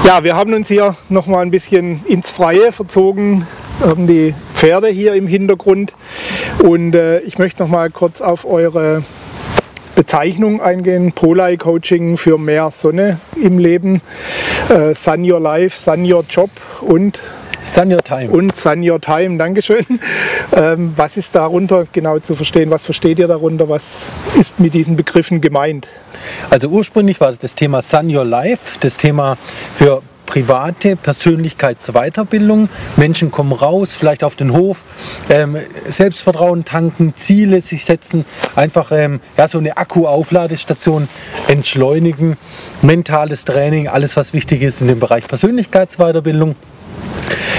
Ja, 0.04 0.22
wir 0.22 0.36
haben 0.36 0.52
uns 0.52 0.68
hier 0.68 0.94
noch 1.08 1.26
mal 1.26 1.40
ein 1.40 1.50
bisschen 1.50 2.04
ins 2.04 2.30
Freie 2.30 2.72
verzogen, 2.72 3.46
haben 3.80 4.06
die 4.06 4.34
Pferde 4.52 4.88
hier 4.88 5.14
im 5.14 5.26
Hintergrund 5.26 5.94
und 6.58 6.94
äh, 6.94 7.20
ich 7.20 7.38
möchte 7.38 7.62
noch 7.62 7.70
mal 7.70 7.88
kurz 7.88 8.20
auf 8.20 8.44
eure 8.44 9.04
Bezeichnung 9.96 10.60
eingehen. 10.60 11.10
Polai 11.10 11.56
Coaching 11.56 12.16
für 12.16 12.38
mehr 12.38 12.70
Sonne 12.70 13.18
im 13.42 13.58
Leben. 13.58 14.02
Äh, 14.68 14.94
Sun 14.94 15.28
Your 15.28 15.40
Life, 15.40 15.76
Sun 15.76 16.04
Your 16.10 16.24
Job 16.28 16.50
und 16.82 17.18
Sun 17.64 17.90
Your 17.90 18.02
Time. 18.02 18.30
Und 18.30 18.54
Sun 18.54 18.88
Your 18.88 19.00
Time, 19.00 19.38
Dankeschön. 19.38 19.84
Ähm, 20.54 20.92
was 20.94 21.16
ist 21.16 21.34
darunter 21.34 21.86
genau 21.90 22.20
zu 22.20 22.36
verstehen? 22.36 22.70
Was 22.70 22.84
versteht 22.84 23.18
ihr 23.18 23.26
darunter? 23.26 23.68
Was 23.68 24.12
ist 24.38 24.60
mit 24.60 24.74
diesen 24.74 24.94
Begriffen 24.94 25.40
gemeint? 25.40 25.88
Also 26.50 26.68
ursprünglich 26.68 27.20
war 27.20 27.32
das 27.32 27.56
Thema 27.56 27.82
Sun 27.82 28.14
Your 28.14 28.24
Life, 28.24 28.78
das 28.78 28.98
Thema 28.98 29.36
für 29.76 30.02
private 30.26 30.96
Persönlichkeitsweiterbildung. 30.96 32.68
Menschen 32.96 33.30
kommen 33.30 33.52
raus, 33.52 33.94
vielleicht 33.94 34.24
auf 34.24 34.36
den 34.36 34.52
Hof, 34.52 34.82
ähm, 35.30 35.56
Selbstvertrauen 35.88 36.64
tanken, 36.64 37.14
Ziele 37.16 37.60
sich 37.60 37.84
setzen, 37.84 38.24
einfach 38.54 38.92
ähm, 38.92 39.20
ja, 39.36 39.48
so 39.48 39.58
eine 39.58 39.76
Akku-Aufladestation 39.76 41.08
entschleunigen, 41.48 42.36
mentales 42.82 43.44
Training, 43.44 43.88
alles 43.88 44.16
was 44.16 44.32
wichtig 44.32 44.62
ist 44.62 44.80
in 44.80 44.88
dem 44.88 45.00
Bereich 45.00 45.26
Persönlichkeitsweiterbildung. 45.28 46.56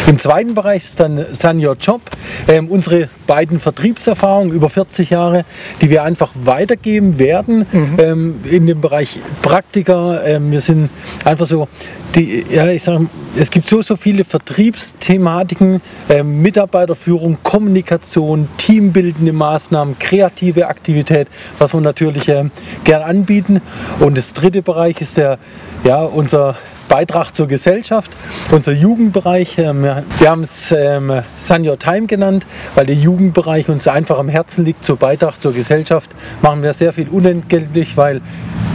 Im 0.07 0.17
zweiten 0.17 0.55
Bereich 0.55 0.85
ist 0.85 0.99
dann 1.01 1.25
Sun 1.33 1.63
Your 1.63 1.75
Job, 1.75 2.01
ähm, 2.47 2.69
unsere 2.69 3.09
beiden 3.27 3.59
Vertriebserfahrungen 3.59 4.53
über 4.53 4.69
40 4.69 5.09
Jahre, 5.09 5.43
die 5.81 5.89
wir 5.89 6.03
einfach 6.03 6.31
weitergeben 6.33 7.19
werden 7.19 7.65
mhm. 7.71 7.97
ähm, 7.97 8.35
in 8.49 8.67
dem 8.67 8.79
Bereich 8.79 9.19
Praktiker. 9.41 10.23
Ähm, 10.25 10.51
wir 10.51 10.61
sind 10.61 10.89
einfach 11.25 11.45
so, 11.45 11.67
die, 12.15 12.45
ja, 12.49 12.67
ich 12.67 12.83
sage, 12.83 13.07
es 13.37 13.51
gibt 13.51 13.67
so, 13.67 13.81
so 13.81 13.95
viele 13.95 14.23
Vertriebsthematiken, 14.23 15.81
ähm, 16.09 16.41
Mitarbeiterführung, 16.41 17.37
Kommunikation, 17.43 18.47
teambildende 18.57 19.33
Maßnahmen, 19.33 19.99
kreative 19.99 20.67
Aktivität, 20.67 21.27
was 21.59 21.73
wir 21.73 21.81
natürlich 21.81 22.27
ähm, 22.29 22.51
gern 22.83 23.03
anbieten. 23.03 23.61
Und 23.99 24.17
das 24.17 24.33
dritte 24.33 24.61
Bereich 24.61 25.01
ist 25.01 25.17
der, 25.17 25.37
ja, 25.83 26.01
unser 26.01 26.55
Beitrag 26.87 27.35
zur 27.35 27.47
Gesellschaft. 27.47 28.11
Unser 28.51 28.71
Jugendbereich, 28.71 29.57
ähm, 29.57 29.83
wir 29.83 30.29
haben 30.29 30.43
es 30.43 30.71
ähm, 30.71 31.21
Sun 31.37 31.67
Your 31.67 31.77
Time 31.77 32.07
genannt, 32.07 32.47
weil 32.75 32.85
der 32.85 32.95
Jugendbereich 32.95 33.69
uns 33.69 33.87
einfach 33.87 34.17
am 34.17 34.29
Herzen 34.29 34.65
liegt. 34.65 34.85
Zur 34.85 34.97
Beitrag 34.97 35.41
zur 35.41 35.53
Gesellschaft 35.53 36.09
machen 36.41 36.63
wir 36.63 36.73
sehr 36.73 36.93
viel 36.93 37.09
unentgeltlich, 37.09 37.97
weil 37.97 38.21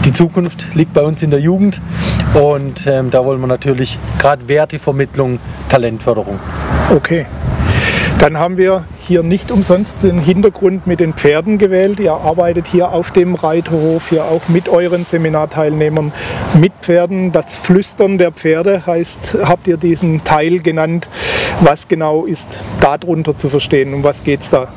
die 0.04 0.12
Zukunft 0.12 0.74
liegt 0.74 0.92
bei 0.92 1.02
uns 1.02 1.22
in 1.22 1.30
der 1.30 1.40
Jugend 1.40 1.80
und 2.34 2.86
ähm, 2.86 3.10
da 3.10 3.24
wollen 3.24 3.40
wir 3.40 3.46
natürlich 3.46 3.98
gerade 4.18 4.46
Wertevermittlung, 4.48 5.38
Talentförderung. 5.68 6.38
Okay. 6.94 7.26
Dann 8.18 8.38
haben 8.38 8.56
wir 8.56 8.84
hier 8.98 9.22
nicht 9.22 9.50
umsonst 9.50 10.02
den 10.02 10.18
Hintergrund 10.18 10.86
mit 10.86 11.00
den 11.00 11.12
Pferden 11.12 11.58
gewählt. 11.58 11.98
Ihr 11.98 12.12
arbeitet 12.12 12.66
hier 12.66 12.90
auf 12.90 13.10
dem 13.10 13.34
Reiterhof, 13.34 14.10
hier 14.10 14.24
auch 14.24 14.48
mit 14.48 14.68
euren 14.68 15.04
Seminarteilnehmern 15.04 16.12
mit 16.54 16.72
Pferden. 16.82 17.32
Das 17.32 17.56
Flüstern 17.56 18.18
der 18.18 18.32
Pferde 18.32 18.86
heißt, 18.86 19.38
habt 19.44 19.66
ihr 19.66 19.76
diesen 19.76 20.22
Teil 20.24 20.60
genannt. 20.60 21.08
Was 21.60 21.88
genau 21.88 22.24
ist 22.24 22.60
darunter 22.80 23.36
zu 23.36 23.48
verstehen? 23.48 23.92
Um 23.92 24.04
was 24.04 24.22
geht 24.22 24.40
es 24.40 24.50
da? 24.50 24.68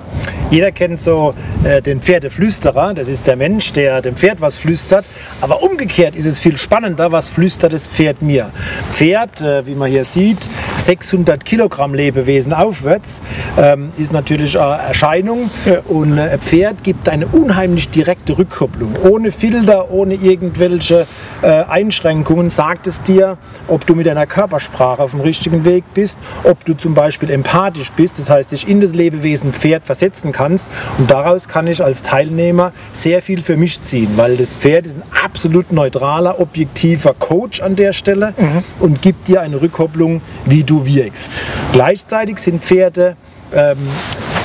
Jeder 0.52 0.72
kennt 0.72 1.02
so 1.02 1.34
äh, 1.64 1.82
den 1.82 2.02
Pferdeflüsterer, 2.02 2.94
das 2.94 3.08
ist 3.08 3.26
der 3.26 3.36
Mensch, 3.36 3.74
der 3.74 4.04
dem 4.04 4.16
Pferd 4.16 4.42
was 4.42 4.56
flüstert. 4.56 5.06
Aber 5.42 5.64
umgekehrt 5.64 6.16
ist 6.16 6.26
es 6.26 6.40
viel 6.40 6.58
spannender, 6.58 7.12
was 7.12 7.30
flüstert 7.30 7.74
das 7.74 7.88
Pferd 7.88 8.22
mir. 8.22 8.52
Pferd, 8.92 9.42
äh, 9.42 9.66
wie 9.66 9.74
man 9.74 9.90
hier 9.90 10.06
sieht, 10.06 10.48
600 10.78 11.44
Kilogramm 11.44 11.96
Lebewesen 11.96 12.54
aufwärts, 12.54 13.24
ähm, 13.58 13.92
ist 13.98 14.14
natürlich 14.14 14.60
eine 14.60 14.82
Erscheinung. 14.82 15.50
Ja. 15.66 15.80
Und 15.88 16.18
äh, 16.18 16.38
Pferd 16.38 16.84
gibt 16.84 17.10
eine 17.10 17.28
unheimlich 17.28 17.90
direkte 17.90 18.38
Rückkopplung. 18.38 18.96
Ohne 19.04 19.32
Filter, 19.32 19.92
ohne 19.92 20.16
irgendwelche 20.16 21.08
äh, 21.42 21.64
Einschränkungen 21.64 22.50
sagt 22.50 22.88
es 22.88 23.02
dir, 23.02 23.38
ob 23.68 23.86
du 23.86 23.96
mit 23.96 24.08
deiner 24.08 24.26
Körpersprache 24.26 25.02
auf 25.02 25.12
dem 25.12 25.22
richtigen 25.22 25.66
Weg 25.66 25.84
bist, 25.94 26.18
ob 26.44 26.64
du 26.66 26.74
zum 26.74 26.94
Beispiel 26.94 27.30
empathisch 27.30 27.92
bist, 27.92 28.20
das 28.20 28.30
heißt, 28.30 28.52
dich 28.52 28.68
in 28.68 28.82
das 28.82 28.94
Lebewesen 28.94 29.54
Pferd 29.54 29.84
versetzen 29.84 30.32
kannst. 30.32 30.68
Und 30.98 31.10
daraus 31.10 31.48
kann 31.48 31.68
ich 31.68 31.84
als 31.84 32.02
Teilnehmer 32.02 32.72
sehr 32.92 33.22
viel 33.22 33.42
für 33.42 33.58
mich 33.58 33.82
ziehen, 33.82 34.10
weil 34.16 34.38
das 34.38 34.54
Pferd 34.54 34.86
ist 34.86 34.98
ein 34.98 35.04
absolut 35.24 35.72
neutraler, 35.72 36.40
objektiver 36.40 37.14
Coach 37.14 37.62
an 37.62 37.76
der 37.76 37.94
Stelle 37.94 38.34
mhm. 38.38 38.64
und 38.80 39.02
gibt 39.02 39.28
dir 39.28 39.42
eine 39.42 39.62
Rückkopplung, 39.62 40.22
wie 40.46 40.64
du 40.64 40.86
wirkst. 40.86 41.32
Gleichzeitig 41.74 42.40
sind 42.40 42.64
Pferde 42.64 43.16
ähm, 43.54 43.78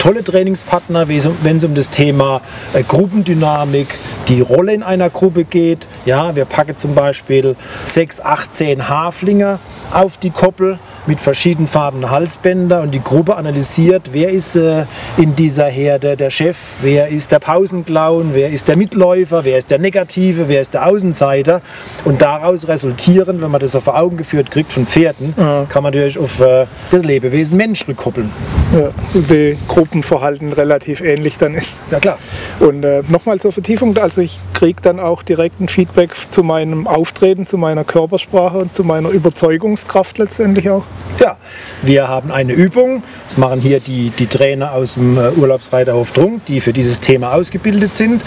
tolle 0.00 0.24
Trainingspartner, 0.24 1.08
wenn 1.08 1.56
es 1.56 1.64
um 1.64 1.74
das 1.74 1.90
Thema 1.90 2.40
äh, 2.72 2.82
Gruppendynamik, 2.82 3.88
die 4.30 4.40
Rolle 4.40 4.72
in 4.72 4.82
einer 4.82 5.10
Gruppe 5.10 5.44
geht. 5.44 5.88
Ja, 6.06 6.36
wir 6.36 6.44
packen 6.44 6.76
zum 6.78 6.94
Beispiel 6.94 7.56
6, 7.84 8.20
8, 8.20 8.54
10 8.54 8.88
Haflinge 8.88 9.58
auf 9.92 10.16
die 10.18 10.30
Koppel 10.30 10.78
mit 11.06 11.18
verschiedenfarbenen 11.18 12.10
Halsbänder 12.10 12.82
und 12.82 12.92
die 12.92 13.02
Gruppe 13.02 13.36
analysiert, 13.36 14.10
wer 14.12 14.30
ist 14.30 14.54
äh, 14.54 14.84
in 15.16 15.34
dieser 15.34 15.66
Herde 15.66 16.16
der 16.16 16.30
Chef, 16.30 16.56
wer 16.82 17.08
ist 17.08 17.32
der 17.32 17.38
Pausenclown, 17.38 18.30
wer 18.32 18.50
ist 18.50 18.68
der 18.68 18.76
Mitläufer, 18.76 19.44
wer 19.44 19.58
ist 19.58 19.70
der 19.70 19.78
Negative, 19.78 20.48
wer 20.48 20.60
ist 20.60 20.74
der 20.74 20.86
Außenseiter 20.86 21.62
und 22.04 22.22
daraus 22.22 22.68
resultieren, 22.68 23.40
wenn 23.40 23.50
man 23.50 23.60
das 23.60 23.74
vor 23.74 23.98
Augen 23.98 24.18
geführt 24.18 24.50
kriegt 24.50 24.72
von 24.72 24.86
Pferden, 24.86 25.34
ja. 25.36 25.64
kann 25.68 25.82
man 25.82 25.92
natürlich 25.92 26.18
auf 26.18 26.40
äh, 26.40 26.66
das 26.90 27.02
Lebewesen 27.02 27.56
Mensch 27.56 27.88
rückkoppeln. 27.88 28.30
Ja, 28.76 28.90
die 29.14 29.58
Gruppenverhalten 29.66 30.52
relativ 30.52 31.00
ähnlich 31.00 31.38
dann 31.38 31.54
ist. 31.54 31.76
Ja 31.90 31.98
klar. 31.98 32.18
Und 32.60 32.84
äh, 32.84 33.02
nochmal 33.08 33.40
zur 33.40 33.50
Vertiefung, 33.50 33.96
also 33.96 34.19
ich 34.20 34.38
kriege 34.54 34.80
dann 34.82 35.00
auch 35.00 35.22
direkt 35.22 35.60
ein 35.60 35.68
Feedback 35.68 36.10
zu 36.30 36.42
meinem 36.42 36.86
Auftreten, 36.86 37.46
zu 37.46 37.58
meiner 37.58 37.84
Körpersprache 37.84 38.58
und 38.58 38.74
zu 38.74 38.84
meiner 38.84 39.08
Überzeugungskraft 39.08 40.18
letztendlich 40.18 40.70
auch. 40.70 40.84
Ja, 41.18 41.36
wir 41.82 42.08
haben 42.08 42.30
eine 42.30 42.52
Übung. 42.52 43.02
Das 43.28 43.36
machen 43.36 43.60
hier 43.60 43.80
die, 43.80 44.10
die 44.10 44.26
Trainer 44.26 44.72
aus 44.72 44.94
dem 44.94 45.18
äh, 45.18 45.30
Urlaubsreiterhof 45.30 46.12
Trunk, 46.12 46.44
die 46.46 46.60
für 46.60 46.72
dieses 46.72 47.00
Thema 47.00 47.32
ausgebildet 47.32 47.94
sind. 47.94 48.22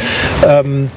Ähm, 0.45 0.89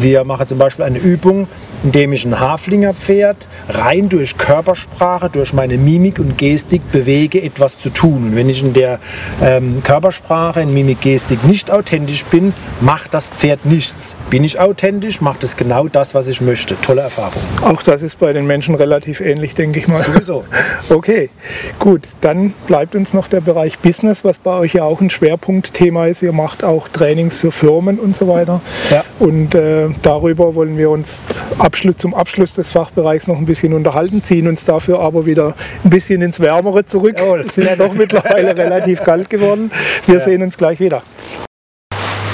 wir 0.00 0.24
machen 0.24 0.46
zum 0.46 0.58
Beispiel 0.58 0.84
eine 0.84 0.98
Übung, 0.98 1.48
indem 1.82 2.12
ich 2.12 2.24
ein 2.24 2.38
Haflingerpferd 2.38 3.48
rein 3.68 4.08
durch 4.08 4.38
Körpersprache, 4.38 5.30
durch 5.30 5.52
meine 5.52 5.78
Mimik 5.78 6.18
und 6.18 6.38
Gestik 6.38 6.82
bewege, 6.92 7.42
etwas 7.42 7.80
zu 7.80 7.90
tun. 7.90 8.28
Und 8.28 8.36
wenn 8.36 8.48
ich 8.48 8.62
in 8.62 8.72
der 8.72 8.98
ähm, 9.42 9.82
Körpersprache, 9.82 10.60
in 10.60 10.72
Mimik, 10.72 11.00
Gestik 11.00 11.44
nicht 11.44 11.70
authentisch 11.70 12.24
bin, 12.24 12.52
macht 12.80 13.14
das 13.14 13.30
Pferd 13.30 13.66
nichts. 13.66 14.14
Bin 14.30 14.44
ich 14.44 14.58
authentisch, 14.58 15.20
macht 15.20 15.42
es 15.44 15.56
genau 15.56 15.88
das, 15.88 16.14
was 16.14 16.28
ich 16.28 16.40
möchte. 16.40 16.76
Tolle 16.80 17.02
Erfahrung. 17.02 17.42
Auch 17.62 17.82
das 17.82 18.02
ist 18.02 18.18
bei 18.18 18.32
den 18.32 18.46
Menschen 18.46 18.74
relativ 18.74 19.20
ähnlich, 19.20 19.54
denke 19.54 19.78
ich 19.78 19.88
mal. 19.88 20.02
Sowieso. 20.02 20.44
Okay, 20.88 21.30
gut. 21.78 22.02
Dann 22.20 22.52
bleibt 22.66 22.94
uns 22.94 23.14
noch 23.14 23.28
der 23.28 23.40
Bereich 23.40 23.78
Business, 23.78 24.24
was 24.24 24.38
bei 24.38 24.58
euch 24.58 24.74
ja 24.74 24.84
auch 24.84 25.00
ein 25.00 25.10
Schwerpunktthema 25.10 26.06
ist. 26.06 26.22
Ihr 26.22 26.32
macht 26.32 26.64
auch 26.64 26.88
Trainings 26.88 27.38
für 27.38 27.50
Firmen 27.50 27.98
und 27.98 28.16
so 28.16 28.28
weiter. 28.28 28.60
Ja. 28.90 29.04
Und 29.18 29.54
äh, 29.54 29.88
darüber 30.02 30.54
wollen 30.54 30.76
wir 30.76 30.90
uns 30.90 31.22
ab 31.58 31.71
Abschluss, 31.72 31.96
zum 31.96 32.12
Abschluss 32.12 32.52
des 32.52 32.70
Fachbereichs 32.70 33.26
noch 33.26 33.38
ein 33.38 33.46
bisschen 33.46 33.72
unterhalten, 33.72 34.22
ziehen 34.22 34.46
uns 34.46 34.66
dafür 34.66 35.00
aber 35.00 35.24
wieder 35.24 35.54
ein 35.84 35.88
bisschen 35.88 36.20
ins 36.20 36.38
Wärmere 36.38 36.84
zurück. 36.84 37.16
Oh, 37.26 37.34
es 37.36 37.56
ist 37.56 37.80
doch 37.80 37.94
mittlerweile 37.94 38.54
relativ 38.58 39.02
kalt 39.02 39.30
geworden. 39.30 39.70
Wir 40.04 40.18
ja. 40.18 40.20
sehen 40.20 40.42
uns 40.42 40.58
gleich 40.58 40.80
wieder. 40.80 41.02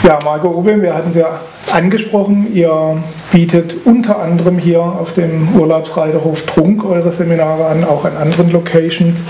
Ja, 0.02 0.18
Marco 0.24 0.48
Obe, 0.48 0.82
wir 0.82 0.92
hatten 0.92 1.10
es 1.10 1.16
ja 1.16 1.40
angesprochen. 1.70 2.52
Ihr 2.52 3.00
bietet 3.30 3.76
unter 3.84 4.18
anderem 4.18 4.58
hier 4.58 4.80
auf 4.80 5.12
dem 5.12 5.54
Urlaubsreiterhof 5.54 6.42
Trunk 6.42 6.84
eure 6.84 7.12
Seminare 7.12 7.66
an, 7.66 7.84
auch 7.84 8.04
an 8.04 8.16
anderen 8.16 8.50
Locations. 8.50 9.22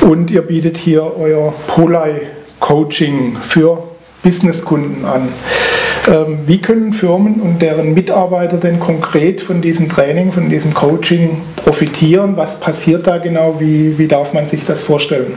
Und 0.00 0.30
ihr 0.30 0.40
bietet 0.40 0.78
hier 0.78 1.18
euer 1.18 1.52
Polai 1.66 2.22
Coaching 2.60 3.36
für 3.42 3.82
Businesskunden 4.22 5.04
an. 5.04 5.28
Ähm, 6.08 6.38
wie 6.46 6.58
können 6.58 6.92
Firmen 6.92 7.40
und 7.40 7.60
deren 7.60 7.94
Mitarbeiter 7.94 8.56
denn 8.56 8.80
konkret 8.80 9.40
von 9.40 9.60
diesem 9.60 9.88
Training, 9.88 10.32
von 10.32 10.48
diesem 10.48 10.72
Coaching 10.72 11.42
profitieren? 11.56 12.36
Was 12.36 12.58
passiert 12.58 13.06
da 13.06 13.18
genau? 13.18 13.56
Wie, 13.60 13.98
wie 13.98 14.08
darf 14.08 14.32
man 14.32 14.48
sich 14.48 14.64
das 14.64 14.82
vorstellen? 14.82 15.34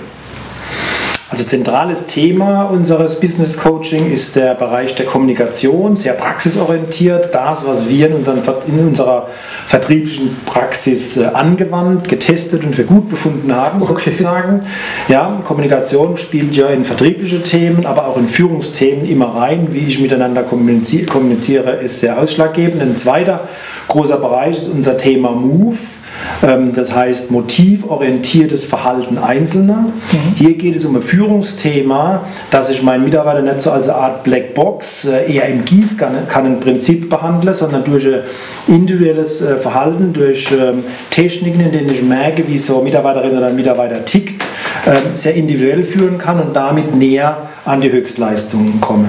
Also 1.34 1.46
zentrales 1.46 2.06
Thema 2.06 2.66
unseres 2.66 3.20
Business 3.20 3.58
Coaching 3.58 4.14
ist 4.14 4.36
der 4.36 4.54
Bereich 4.54 4.94
der 4.94 5.08
Kommunikation, 5.08 5.96
sehr 5.96 6.14
praxisorientiert. 6.14 7.34
Das, 7.34 7.66
was 7.66 7.90
wir 7.90 8.06
in, 8.06 8.14
unseren, 8.14 8.44
in 8.68 8.90
unserer 8.90 9.28
vertrieblichen 9.66 10.38
Praxis 10.46 11.18
äh, 11.18 11.26
angewandt, 11.34 12.08
getestet 12.08 12.64
und 12.64 12.76
für 12.76 12.84
gut 12.84 13.10
befunden 13.10 13.52
haben, 13.52 13.82
okay. 13.82 14.12
sozusagen. 14.12 14.62
Ja, 15.08 15.42
Kommunikation 15.44 16.20
spielt 16.20 16.56
ja 16.56 16.68
in 16.68 16.86
vertriebliche 16.86 17.42
Themen, 17.42 17.88
aber 17.88 18.06
auch 18.06 18.18
in 18.18 18.28
Führungsthemen 18.28 19.10
immer 19.10 19.36
rein. 19.36 19.70
Wie 19.72 19.88
ich 19.88 20.00
miteinander 20.00 20.44
kommuniziere, 20.44 21.78
ist 21.78 22.00
sehr 22.00 22.22
ausschlaggebend. 22.22 22.80
Ein 22.80 22.96
zweiter 22.96 23.40
großer 23.88 24.18
Bereich 24.18 24.58
ist 24.58 24.68
unser 24.68 25.00
Thema 25.00 25.32
Move. 25.32 25.78
Ähm, 26.44 26.74
das 26.74 26.94
heißt 26.94 27.32
motivorientiertes 27.32 28.66
Verhalten 28.66 29.18
Einzelner. 29.18 29.86
Mhm. 30.12 30.36
Hier 30.36 30.54
geht 30.54 30.76
es 30.76 30.86
um 30.86 30.96
ein 30.96 31.02
Führungsthema, 31.02 32.26
das 32.52 32.70
ich 32.70 32.84
meinen 32.84 33.04
Mitarbeiter 33.04 33.42
nicht 33.42 33.62
so 33.62 33.72
als 33.72 33.88
eine 33.88 33.98
Art 33.98 34.24
Blackbox 34.24 35.06
äh, 35.06 35.34
eher 35.34 35.48
im 35.48 35.66
Gießkannenprinzip 35.66 37.10
behandle, 37.10 37.54
sondern 37.54 37.84
durch 37.84 38.06
ein 38.06 38.22
individuelles 38.68 39.42
äh, 39.42 39.58
Verhalten, 39.58 40.14
durch 40.14 40.52
ähm, 40.52 40.84
Techniken, 41.10 41.60
in 41.60 41.72
denen 41.72 41.94
ich 41.94 42.04
merke, 42.04 42.48
wie 42.48 42.58
so 42.58 42.82
Mitarbeiterin 42.82 43.38
oder 43.38 43.48
ein 43.48 43.56
Mitarbeiter 43.56 44.04
tickt, 44.04 44.44
sehr 45.16 45.36
individuell 45.36 45.84
führen 45.84 46.18
kann 46.18 46.40
und 46.40 46.56
damit 46.56 46.96
näher 46.96 47.50
an 47.66 47.82
die 47.82 47.92
Höchstleistungen 47.92 48.82
komme. 48.82 49.08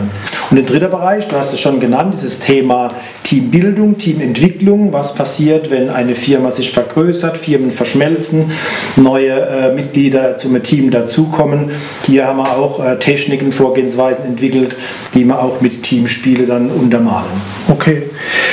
Und 0.51 0.57
der 0.57 0.67
dritte 0.67 0.89
Bereich, 0.89 1.27
du 1.27 1.37
hast 1.37 1.53
es 1.53 1.61
schon 1.61 1.81
genannt, 1.81 2.15
dieses 2.15 2.39
Thema 2.39 2.93
Teambildung, 3.25 3.99
Teamentwicklung. 3.99 4.93
Was 4.93 5.15
passiert, 5.15 5.71
wenn 5.71 5.89
eine 5.89 6.15
Firma 6.15 6.51
sich 6.51 6.71
vergrößert, 6.71 7.39
Firmen 7.39 7.73
verschmelzen, 7.73 8.53
neue 8.97 9.33
äh, 9.33 9.75
Mitglieder 9.75 10.37
zum 10.37 10.63
Team 10.63 10.91
dazukommen. 10.91 11.71
Hier 12.07 12.27
haben 12.27 12.37
wir 12.37 12.57
auch 12.57 12.85
äh, 12.85 12.99
Techniken, 12.99 13.51
Vorgehensweisen 13.51 14.27
entwickelt, 14.27 14.77
die 15.15 15.25
wir 15.25 15.43
auch 15.43 15.61
mit 15.61 15.83
Teamspiele 15.83 16.47
dann 16.47 16.71
untermalen. 16.71 17.27
Okay. 17.69 18.03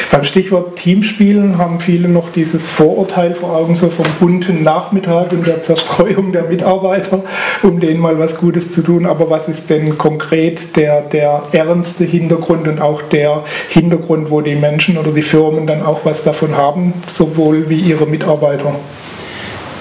Beim 0.10 0.24
Stichwort 0.24 0.78
Teamspielen 0.78 1.58
haben 1.58 1.80
viele 1.80 2.10
noch 2.10 2.32
dieses 2.32 2.70
Vorurteil 2.70 3.36
vor 3.36 3.56
Augen, 3.56 3.76
so 3.76 3.90
vom 3.90 4.06
bunten 4.20 4.64
Nachmittag 4.64 5.32
und 5.32 5.46
der 5.48 5.62
Zerstreuung 5.62 6.32
der 6.32 6.44
Mitarbeiter, 6.44 6.91
um 7.64 7.80
denen 7.80 8.00
mal 8.00 8.18
was 8.20 8.38
Gutes 8.38 8.72
zu 8.72 8.82
tun. 8.82 9.06
Aber 9.06 9.30
was 9.30 9.48
ist 9.48 9.70
denn 9.70 9.98
konkret 9.98 10.76
der, 10.76 11.02
der 11.02 11.44
ernste 11.52 12.04
Hintergrund 12.04 12.68
und 12.68 12.82
auch 12.82 13.02
der 13.02 13.44
Hintergrund, 13.70 14.30
wo 14.30 14.42
die 14.42 14.56
Menschen 14.56 14.98
oder 14.98 15.12
die 15.12 15.22
Firmen 15.22 15.68
dann 15.68 15.86
auch 15.86 16.02
was 16.04 16.24
davon 16.24 16.56
haben, 16.56 16.94
sowohl 17.12 17.70
wie 17.70 17.80
ihre 17.80 18.06
Mitarbeiter? 18.06 18.76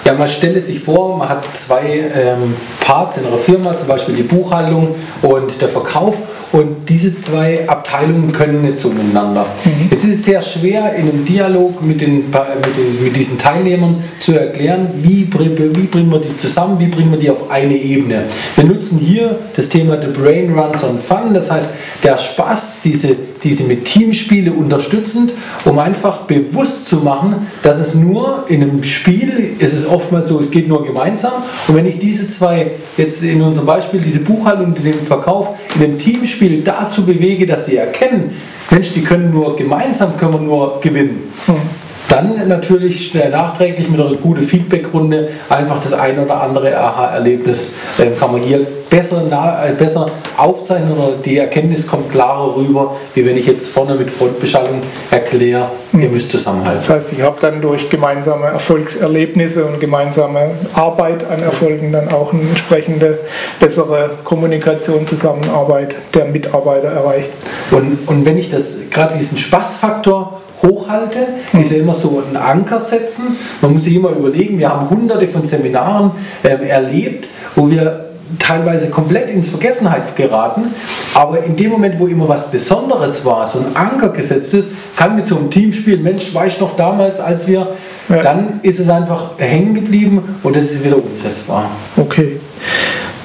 Ja, 0.05 0.15
man 0.15 0.29
stelle 0.29 0.61
sich 0.63 0.81
vor, 0.81 1.19
man 1.19 1.29
hat 1.29 1.45
zwei 1.55 2.11
ähm, 2.15 2.57
Parts 2.81 3.19
in 3.19 3.27
einer 3.27 3.37
Firma, 3.37 3.77
zum 3.77 3.87
Beispiel 3.87 4.15
die 4.15 4.23
Buchhaltung 4.23 4.95
und 5.23 5.61
der 5.61 5.69
Verkauf 5.69 6.17
und 6.53 6.89
diese 6.89 7.15
zwei 7.15 7.69
Abteilungen 7.69 8.33
können 8.33 8.63
nicht 8.63 8.79
so 8.79 8.89
miteinander. 8.89 9.47
Mhm. 9.65 9.89
Jetzt 9.91 10.05
ist 10.05 10.11
es 10.11 10.25
sehr 10.25 10.43
schwer, 10.43 10.95
in 10.95 11.09
einem 11.09 11.25
Dialog 11.25 11.83
mit, 11.83 12.01
den, 12.01 12.25
mit, 12.27 12.35
den, 12.35 13.05
mit 13.05 13.17
diesen 13.17 13.39
Teilnehmern 13.39 14.03
zu 14.19 14.33
erklären, 14.33 14.89
wie, 15.03 15.29
wie 15.33 15.87
bringen 15.87 16.11
wir 16.11 16.19
die 16.19 16.37
zusammen, 16.37 16.79
wie 16.81 16.89
bringen 16.89 17.13
wir 17.13 17.19
die 17.19 17.31
auf 17.31 17.51
eine 17.51 17.75
Ebene. 17.77 18.25
Wir 18.57 18.65
nutzen 18.65 18.99
hier 18.99 19.39
das 19.55 19.69
Thema 19.69 19.97
The 20.01 20.09
Brain 20.09 20.53
Runs 20.53 20.83
on 20.83 20.99
Fun, 20.99 21.35
das 21.35 21.51
heißt 21.51 21.71
der 22.03 22.17
Spaß, 22.17 22.81
diese, 22.83 23.17
diese 23.45 23.65
mit 23.65 23.85
Teamspiele 23.85 24.53
unterstützend, 24.53 25.33
um 25.65 25.79
einfach 25.79 26.23
bewusst 26.23 26.87
zu 26.87 26.97
machen, 26.97 27.47
dass 27.63 27.79
es 27.79 27.95
nur 27.95 28.45
in 28.49 28.63
einem 28.63 28.83
Spiel 28.83 29.55
ist 29.59 29.73
es 29.73 29.87
oftmals 29.87 30.29
so, 30.29 30.39
es 30.39 30.51
geht 30.51 30.69
nur 30.69 30.85
gemeinsam. 30.85 31.33
Und 31.69 31.77
wenn 31.77 31.87
ich 31.87 31.99
diese 31.99 32.27
zwei, 32.29 32.73
jetzt 32.97 33.23
in 33.23 33.41
unserem 33.43 33.67
Beispiel, 33.67 34.01
diese 34.01 34.21
Buchhaltung 34.21 34.67
und 34.67 34.85
den 34.85 35.07
Verkauf 35.07 35.59
in 35.75 35.83
dem 35.83 35.99
Teamspiel 35.99 36.40
dazu 36.49 37.05
bewege, 37.05 37.47
dass 37.47 37.67
sie 37.67 37.77
erkennen, 37.77 38.31
Mensch, 38.71 38.93
die 38.93 39.03
können 39.03 39.33
nur 39.33 39.57
gemeinsam, 39.57 40.17
können 40.17 40.35
wir 40.35 40.41
nur 40.41 40.81
gewinnen. 40.81 41.33
Mhm. 41.47 41.80
Dann 42.11 42.49
natürlich 42.49 43.15
nachträglich 43.15 43.89
mit 43.89 44.01
einer 44.01 44.15
guten 44.15 44.43
Feedbackrunde 44.43 45.29
einfach 45.49 45.79
das 45.79 45.93
ein 45.93 46.19
oder 46.19 46.43
andere 46.43 46.77
Aha-Erlebnis 46.77 47.77
äh, 47.99 48.07
kann 48.19 48.33
man 48.33 48.43
hier 48.43 48.67
besser, 48.91 49.23
äh, 49.65 49.73
besser 49.75 50.11
aufzeichnen 50.37 50.93
oder 50.99 51.13
die 51.25 51.39
Erkenntnis 51.39 51.87
kommt 51.87 52.11
klarer 52.11 52.57
rüber, 52.57 52.97
wie 53.15 53.25
wenn 53.25 53.37
ich 53.37 53.47
jetzt 53.47 53.69
vorne 53.69 53.95
mit 53.95 54.11
Frontbeschallung 54.11 54.81
erkläre, 55.13 55.71
ihr 55.93 56.03
hm. 56.03 56.13
müsst 56.13 56.33
zusammenhalten. 56.33 56.81
Das 56.81 56.91
heißt, 56.91 57.13
ich 57.13 57.23
habe 57.23 57.37
dann 57.41 57.61
durch 57.61 57.89
gemeinsame 57.89 58.47
Erfolgserlebnisse 58.47 59.65
und 59.65 59.79
gemeinsame 59.79 60.51
Arbeit 60.75 61.25
an 61.31 61.41
Erfolgen 61.41 61.93
dann 61.93 62.09
auch 62.09 62.33
eine 62.33 62.43
entsprechende 62.43 63.21
bessere 63.61 64.11
Kommunikation, 64.25 65.07
Zusammenarbeit 65.07 65.95
der 66.13 66.25
Mitarbeiter 66.25 66.89
erreicht. 66.89 67.31
Und, 67.71 67.99
und 68.09 68.25
wenn 68.25 68.37
ich 68.37 68.51
das 68.51 68.91
gerade 68.91 69.17
diesen 69.17 69.39
Spaßfaktor 69.39 70.41
hochhalte, 70.63 71.27
mhm. 71.53 71.61
ist 71.61 71.73
ja 71.73 71.79
immer 71.79 71.95
so 71.95 72.23
ein 72.29 72.37
Anker 72.37 72.81
setzen. 72.81 73.37
Man 73.61 73.73
muss 73.73 73.85
sich 73.85 73.97
immer 73.97 74.11
überlegen, 74.11 74.59
wir 74.59 74.69
haben 74.69 74.91
hunderte 74.91 75.29
von 75.29 75.45
Seminaren 75.45 76.13
äh, 76.43 76.49
erlebt, 76.69 77.29
wo 77.57 77.71
wir 77.71 78.11
teilweise 78.39 78.91
komplett 78.91 79.31
ins 79.31 79.49
Vergessenheit 79.49 80.15
geraten, 80.17 80.73
aber 81.15 81.43
in 81.43 81.57
dem 81.57 81.71
Moment, 81.71 81.99
wo 81.99 82.07
immer 82.07 82.29
was 82.29 82.51
Besonderes 82.51 83.25
war, 83.25 83.49
so 83.49 83.59
ein 83.59 83.77
Anker 83.77 84.11
gesetzt 84.11 84.55
ist, 84.55 84.71
kann 84.97 85.17
mit 85.17 85.27
so 85.27 85.37
einem 85.37 85.51
Team 85.51 85.73
spielen, 85.73 86.03
Mensch, 86.03 86.33
war 86.35 86.47
ich 86.47 86.61
noch 86.61 86.77
damals, 86.77 87.19
als 87.21 87.49
wir, 87.49 87.67
ja. 88.09 88.21
dann 88.21 88.61
ist 88.63 88.79
es 88.79 88.89
einfach 88.89 89.31
hängen 89.39 89.75
geblieben 89.75 90.37
und 90.43 90.57
es 90.57 90.73
ist 90.73 90.85
wieder 90.85 90.97
umsetzbar. 90.97 91.71
Okay. 91.97 92.39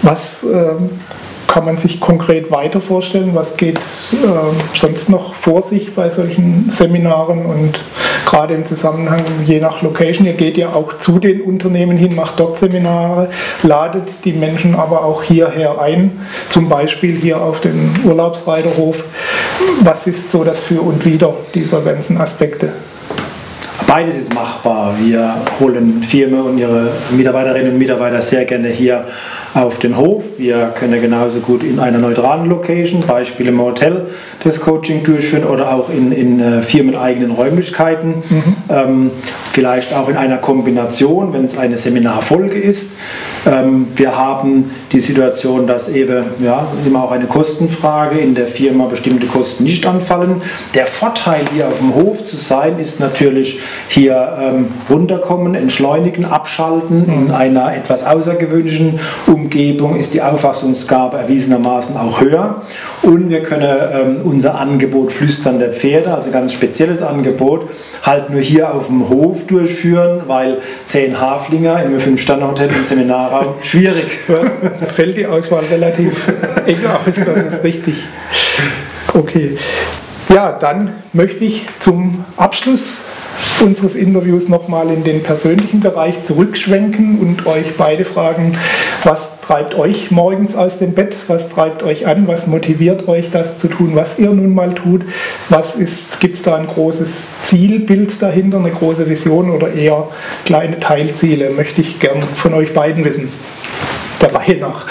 Was 0.01 0.43
ähm, 0.43 0.89
kann 1.47 1.65
man 1.65 1.77
sich 1.77 1.99
konkret 1.99 2.51
weiter 2.51 2.81
vorstellen? 2.81 3.31
Was 3.33 3.57
geht 3.57 3.77
äh, 3.77 3.81
sonst 4.73 5.09
noch 5.09 5.33
vor 5.33 5.61
sich 5.61 5.93
bei 5.93 6.09
solchen 6.09 6.69
Seminaren 6.69 7.45
und 7.45 7.79
gerade 8.25 8.53
im 8.53 8.65
Zusammenhang 8.65 9.21
je 9.45 9.59
nach 9.59 9.81
Location? 9.81 10.27
Ihr 10.27 10.33
geht 10.33 10.57
ja 10.57 10.73
auch 10.73 10.97
zu 10.97 11.19
den 11.19 11.41
Unternehmen 11.41 11.97
hin, 11.97 12.15
macht 12.15 12.39
dort 12.39 12.57
Seminare, 12.57 13.29
ladet 13.63 14.25
die 14.25 14.33
Menschen 14.33 14.75
aber 14.75 15.03
auch 15.03 15.23
hierher 15.23 15.79
ein, 15.81 16.11
zum 16.49 16.69
Beispiel 16.69 17.15
hier 17.15 17.41
auf 17.41 17.61
den 17.61 17.91
Urlaubsreiterhof. 18.03 19.03
Was 19.81 20.07
ist 20.07 20.31
so 20.31 20.43
das 20.43 20.61
Für 20.61 20.81
und 20.81 21.05
Wider 21.05 21.33
dieser 21.53 21.81
ganzen 21.81 22.19
Aspekte? 22.19 22.73
Beides 23.87 24.17
ist 24.17 24.33
machbar. 24.33 24.95
Wir 24.99 25.35
holen 25.59 26.01
Firmen 26.01 26.41
und 26.41 26.57
ihre 26.57 26.89
Mitarbeiterinnen 27.11 27.73
und 27.73 27.77
Mitarbeiter 27.77 28.21
sehr 28.21 28.45
gerne 28.45 28.69
hier 28.69 29.05
auf 29.55 29.79
den 29.79 29.95
Hof. 29.95 30.23
Wir 30.37 30.73
können 30.77 31.01
genauso 31.01 31.39
gut 31.39 31.63
in 31.63 31.79
einer 31.79 31.97
neutralen 31.97 32.49
Location, 32.49 33.01
Beispiel 33.07 33.47
im 33.47 33.61
Hotel, 33.61 34.07
das 34.43 34.59
Coaching 34.59 35.03
durchführen 35.03 35.45
oder 35.45 35.73
auch 35.73 35.89
in, 35.89 36.11
in 36.11 36.41
äh, 36.41 36.61
firmeneigenen 36.61 37.31
Räumlichkeiten. 37.31 38.15
Mhm. 38.29 38.43
Ähm, 38.69 39.11
vielleicht 39.53 39.93
auch 39.93 40.09
in 40.09 40.17
einer 40.17 40.37
Kombination, 40.37 41.31
wenn 41.31 41.45
es 41.45 41.57
eine 41.57 41.77
Seminarfolge 41.77 42.59
ist. 42.59 42.95
Ähm, 43.45 43.87
wir 43.95 44.17
haben 44.17 44.71
die 44.91 44.99
Situation, 44.99 45.67
dass 45.67 45.87
eben 45.87 46.25
ja, 46.43 46.67
immer 46.85 47.03
auch 47.05 47.11
eine 47.11 47.25
Kostenfrage 47.25 48.17
in 48.17 48.35
der 48.35 48.47
Firma 48.47 48.87
bestimmte 48.87 49.25
Kosten 49.25 49.63
nicht 49.63 49.85
anfallen. 49.85 50.41
Der 50.73 50.85
Vorteil 50.85 51.45
hier 51.53 51.67
auf 51.67 51.77
dem 51.77 51.95
Hof 51.95 52.25
zu 52.25 52.35
sein, 52.35 52.77
ist 52.77 52.99
natürlich 52.99 53.61
hier 53.87 54.37
ähm, 54.37 54.67
runterkommen, 54.89 55.55
entschleunigen, 55.55 56.25
abschalten 56.25 57.05
in 57.07 57.25
mhm. 57.25 57.33
einer 57.33 57.73
etwas 57.73 58.03
außergewöhnlichen 58.03 58.99
Umgebung 59.27 59.44
ist 59.99 60.13
die 60.13 60.21
Auffassungsgabe 60.21 61.17
erwiesenermaßen 61.17 61.97
auch 61.97 62.21
höher 62.21 62.61
und 63.01 63.29
wir 63.29 63.41
können 63.41 63.77
ähm, 63.93 64.17
unser 64.23 64.55
Angebot 64.55 65.11
Flüstern 65.11 65.59
der 65.59 65.71
Pferde, 65.71 66.13
also 66.13 66.31
ganz 66.31 66.53
spezielles 66.53 67.01
Angebot, 67.01 67.69
halt 68.03 68.29
nur 68.29 68.41
hier 68.41 68.73
auf 68.73 68.87
dem 68.87 69.09
Hof 69.09 69.47
durchführen, 69.47 70.21
weil 70.27 70.57
zehn 70.85 71.19
Haflinger 71.19 71.79
in 71.81 71.87
einem 71.87 71.99
Fünf-Sterne-Hotel 71.99 72.69
im 72.69 72.83
Seminarraum 72.83 73.55
schwierig. 73.61 74.17
Ja, 74.27 74.85
fällt 74.87 75.17
die 75.17 75.25
Auswahl 75.25 75.63
relativ 75.71 76.31
eng 76.65 76.85
aus, 76.85 77.15
das 77.15 77.53
ist 77.53 77.63
richtig. 77.63 78.03
Okay. 79.13 79.57
Ja, 80.29 80.51
dann 80.51 80.95
möchte 81.13 81.45
ich 81.45 81.65
zum 81.79 82.25
Abschluss 82.35 82.97
unseres 83.61 83.95
Interviews 83.95 84.49
nochmal 84.49 84.89
in 84.89 85.03
den 85.03 85.23
persönlichen 85.23 85.79
Bereich 85.79 86.23
zurückschwenken 86.23 87.19
und 87.19 87.45
euch 87.45 87.75
beide 87.77 88.05
fragen, 88.05 88.57
was 89.03 89.41
treibt 89.41 89.75
euch 89.75 90.11
morgens 90.11 90.55
aus 90.55 90.79
dem 90.79 90.93
Bett, 90.93 91.15
was 91.27 91.49
treibt 91.49 91.83
euch 91.83 92.07
an, 92.07 92.27
was 92.27 92.47
motiviert 92.47 93.07
euch, 93.07 93.31
das 93.31 93.59
zu 93.59 93.67
tun, 93.67 93.91
was 93.93 94.19
ihr 94.19 94.29
nun 94.29 94.53
mal 94.53 94.73
tut, 94.73 95.03
was 95.49 95.75
ist, 95.75 96.19
gibt 96.19 96.35
es 96.35 96.41
da 96.41 96.55
ein 96.55 96.67
großes 96.67 97.43
Zielbild 97.43 98.21
dahinter, 98.21 98.57
eine 98.57 98.71
große 98.71 99.09
Vision 99.09 99.49
oder 99.49 99.71
eher 99.71 100.07
kleine 100.45 100.79
Teilziele, 100.79 101.51
möchte 101.51 101.81
ich 101.81 101.99
gern 101.99 102.21
von 102.21 102.53
euch 102.53 102.73
beiden 102.73 103.03
wissen. 103.03 103.29
Der 104.21 104.33
Reihe 104.33 104.57
nach. 104.57 104.87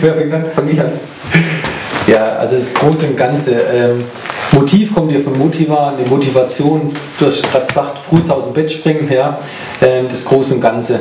Wer 0.00 0.14
fängt 0.14 0.32
an? 0.32 0.44
Fang 0.54 0.68
ich 0.68 0.80
an. 0.80 0.90
Ja, 2.06 2.36
also 2.36 2.56
das 2.56 2.72
Große 2.72 3.06
und 3.06 3.16
Ganze. 3.16 3.56
Ähm, 3.72 4.04
Motiv 4.52 4.94
kommt 4.94 5.10
ja 5.10 5.18
von 5.18 5.36
Motiva, 5.36 5.92
eine 5.98 6.06
Motivation, 6.08 6.92
du 7.18 7.26
hast 7.26 7.42
gerade 7.50 7.66
gesagt, 7.66 7.98
früh 7.98 8.20
aus 8.30 8.44
dem 8.44 8.52
Bett 8.52 8.70
springen, 8.70 9.10
ja, 9.12 9.38
ähm, 9.82 10.06
das 10.08 10.24
Große 10.24 10.54
und 10.54 10.60
Ganze. 10.60 11.00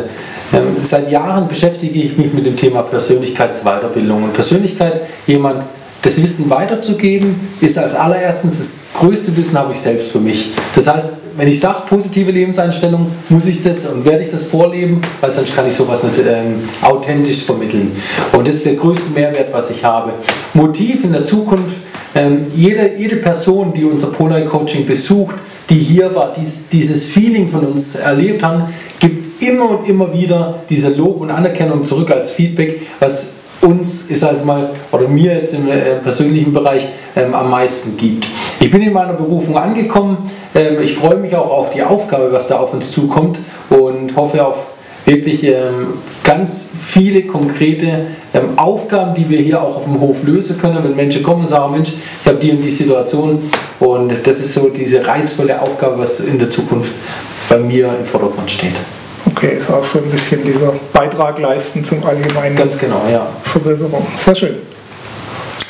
Ähm, 0.52 0.78
seit 0.82 1.10
Jahren 1.12 1.48
beschäftige 1.48 2.00
ich 2.00 2.18
mich 2.18 2.34
mit 2.34 2.46
dem 2.46 2.56
Thema 2.56 2.82
Persönlichkeitsweiterbildung. 2.82 4.24
Und 4.24 4.34
Persönlichkeit, 4.34 5.02
jemand 5.28 5.64
das 6.02 6.22
Wissen 6.22 6.50
weiterzugeben, 6.50 7.36
ist 7.62 7.78
als 7.78 7.96
allererstes 7.96 8.58
das 8.58 9.00
größte 9.00 9.36
Wissen 9.38 9.58
habe 9.58 9.74
ich 9.74 9.80
selbst 9.80 10.12
für 10.12 10.20
mich. 10.20 10.52
Das 10.74 10.88
heißt, 10.88 11.14
wenn 11.38 11.48
ich 11.48 11.60
sage 11.60 11.84
positive 11.88 12.32
Lebenseinstellung, 12.32 13.08
muss 13.30 13.46
ich 13.46 13.62
das 13.62 13.86
und 13.86 14.06
werde 14.06 14.24
ich 14.24 14.30
das 14.30 14.44
vorleben, 14.46 15.02
weil 15.22 15.32
sonst 15.32 15.56
kann 15.56 15.68
ich 15.68 15.76
sowas 15.76 16.04
nicht 16.04 16.18
ähm, 16.20 16.60
authentisch 16.82 17.44
vermitteln. 17.44 17.92
Und 18.32 18.48
das 18.48 18.56
ist 18.56 18.66
der 18.66 18.76
größte 18.76 19.12
Mehrwert, 19.12 19.52
was 19.52 19.70
ich 19.70 19.84
habe. 19.84 20.14
Motiv 20.54 21.04
in 21.04 21.12
der 21.12 21.26
Zukunft 21.26 21.78
ähm, 22.16 22.44
jede, 22.56 22.96
jede 22.98 23.18
Person, 23.18 23.74
die 23.74 23.84
unser 23.84 24.08
Polai 24.08 24.44
Coaching 24.44 24.86
besucht, 24.86 25.36
die 25.70 25.76
hier 25.76 26.16
war, 26.16 26.34
dies, 26.34 26.70
dieses 26.72 27.06
Feeling 27.08 27.50
von 27.50 27.66
uns 27.66 27.96
erlebt 27.96 28.42
haben, 28.42 28.64
gibt 29.00 29.44
immer 29.44 29.70
und 29.72 29.90
immer 29.90 30.14
wieder 30.14 30.62
diese 30.70 30.90
Lob 30.90 31.20
und 31.20 31.32
Anerkennung 31.32 31.84
zurück 31.84 32.12
als 32.12 32.32
Feedback, 32.32 32.82
was 33.00 33.35
uns, 33.66 34.10
ist 34.10 34.24
also 34.24 34.46
mal, 34.46 34.70
oder 34.92 35.08
mir 35.08 35.36
jetzt 35.36 35.54
im 35.54 35.68
äh, 35.68 35.96
persönlichen 36.02 36.54
Bereich 36.54 36.88
ähm, 37.16 37.34
am 37.34 37.50
meisten 37.50 37.98
gibt. 37.98 38.28
Ich 38.60 38.72
bin 38.72 38.82
in 38.82 38.94
meiner 38.94 39.14
Berufung 39.14 39.58
angekommen. 39.58 40.18
Ähm, 40.54 40.82
ich 40.82 40.96
freue 40.96 41.18
mich 41.18 41.36
auch 41.36 41.50
auf 41.50 41.70
die 41.72 41.84
Aufgabe, 41.84 42.32
was 42.32 42.48
da 42.48 42.60
auf 42.60 42.74
uns 42.74 42.92
zukommt 42.92 43.40
und 43.70 44.16
hoffe 44.16 44.46
auf 44.46 44.58
wirklich 45.06 45.44
ähm, 45.44 45.94
ganz 46.24 46.72
viele 46.80 47.24
konkrete 47.24 48.08
ähm, 48.34 48.58
Aufgaben, 48.58 49.14
die 49.14 49.30
wir 49.30 49.40
hier 49.40 49.62
auch 49.62 49.78
auf 49.78 49.84
dem 49.84 50.00
Hof 50.00 50.24
lösen 50.24 50.58
können, 50.58 50.84
wenn 50.84 50.96
Menschen 50.96 51.22
kommen 51.22 51.42
und 51.42 51.50
sagen, 51.50 51.74
Mensch, 51.74 51.90
ich 52.22 52.28
habe 52.28 52.38
die 52.38 52.52
und 52.52 52.62
die 52.62 52.70
Situation 52.70 53.40
und 53.80 54.14
das 54.24 54.40
ist 54.40 54.54
so 54.54 54.70
diese 54.70 55.06
reizvolle 55.06 55.62
Aufgabe, 55.62 56.00
was 56.00 56.20
in 56.22 56.40
der 56.40 56.50
Zukunft 56.50 56.92
bei 57.48 57.58
mir 57.58 57.88
im 58.00 58.06
Vordergrund 58.06 58.50
steht. 58.50 58.74
Okay, 59.36 59.58
ist 59.58 59.70
auch 59.70 59.84
so 59.84 60.00
ein 60.00 60.10
bisschen 60.10 60.44
dieser 60.44 60.74
Beitrag 60.94 61.40
leisten 61.40 61.84
zum 61.84 62.04
allgemeinen 62.06 62.56
Ganz 62.56 62.78
genau, 62.78 63.02
ja. 63.12 63.28
Verbesserung. 63.44 64.06
Sehr 64.16 64.36
schön 64.36 64.56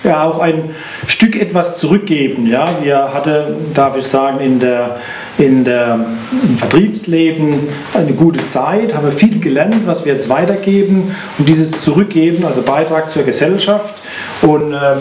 ja 0.03 0.23
auch 0.23 0.39
ein 0.39 0.69
Stück 1.07 1.35
etwas 1.35 1.77
zurückgeben. 1.77 2.45
Ja, 2.45 2.67
wir 2.81 3.11
hatten, 3.11 3.73
darf 3.73 3.97
ich 3.97 4.05
sagen, 4.05 4.39
in 4.39 4.59
der 4.59 4.97
in 5.37 5.65
der, 5.65 5.99
im 6.47 6.57
Vertriebsleben 6.57 7.67
eine 7.93 8.13
gute 8.13 8.45
Zeit, 8.45 8.95
haben 8.95 9.11
viel 9.11 9.39
gelernt, 9.39 9.85
was 9.85 10.05
wir 10.05 10.13
jetzt 10.13 10.29
weitergeben 10.29 11.13
und 11.37 11.49
dieses 11.49 11.81
Zurückgeben, 11.81 12.45
also 12.45 12.61
Beitrag 12.61 13.09
zur 13.09 13.23
Gesellschaft. 13.23 13.95
Und 14.41 14.71
ähm, 14.71 14.97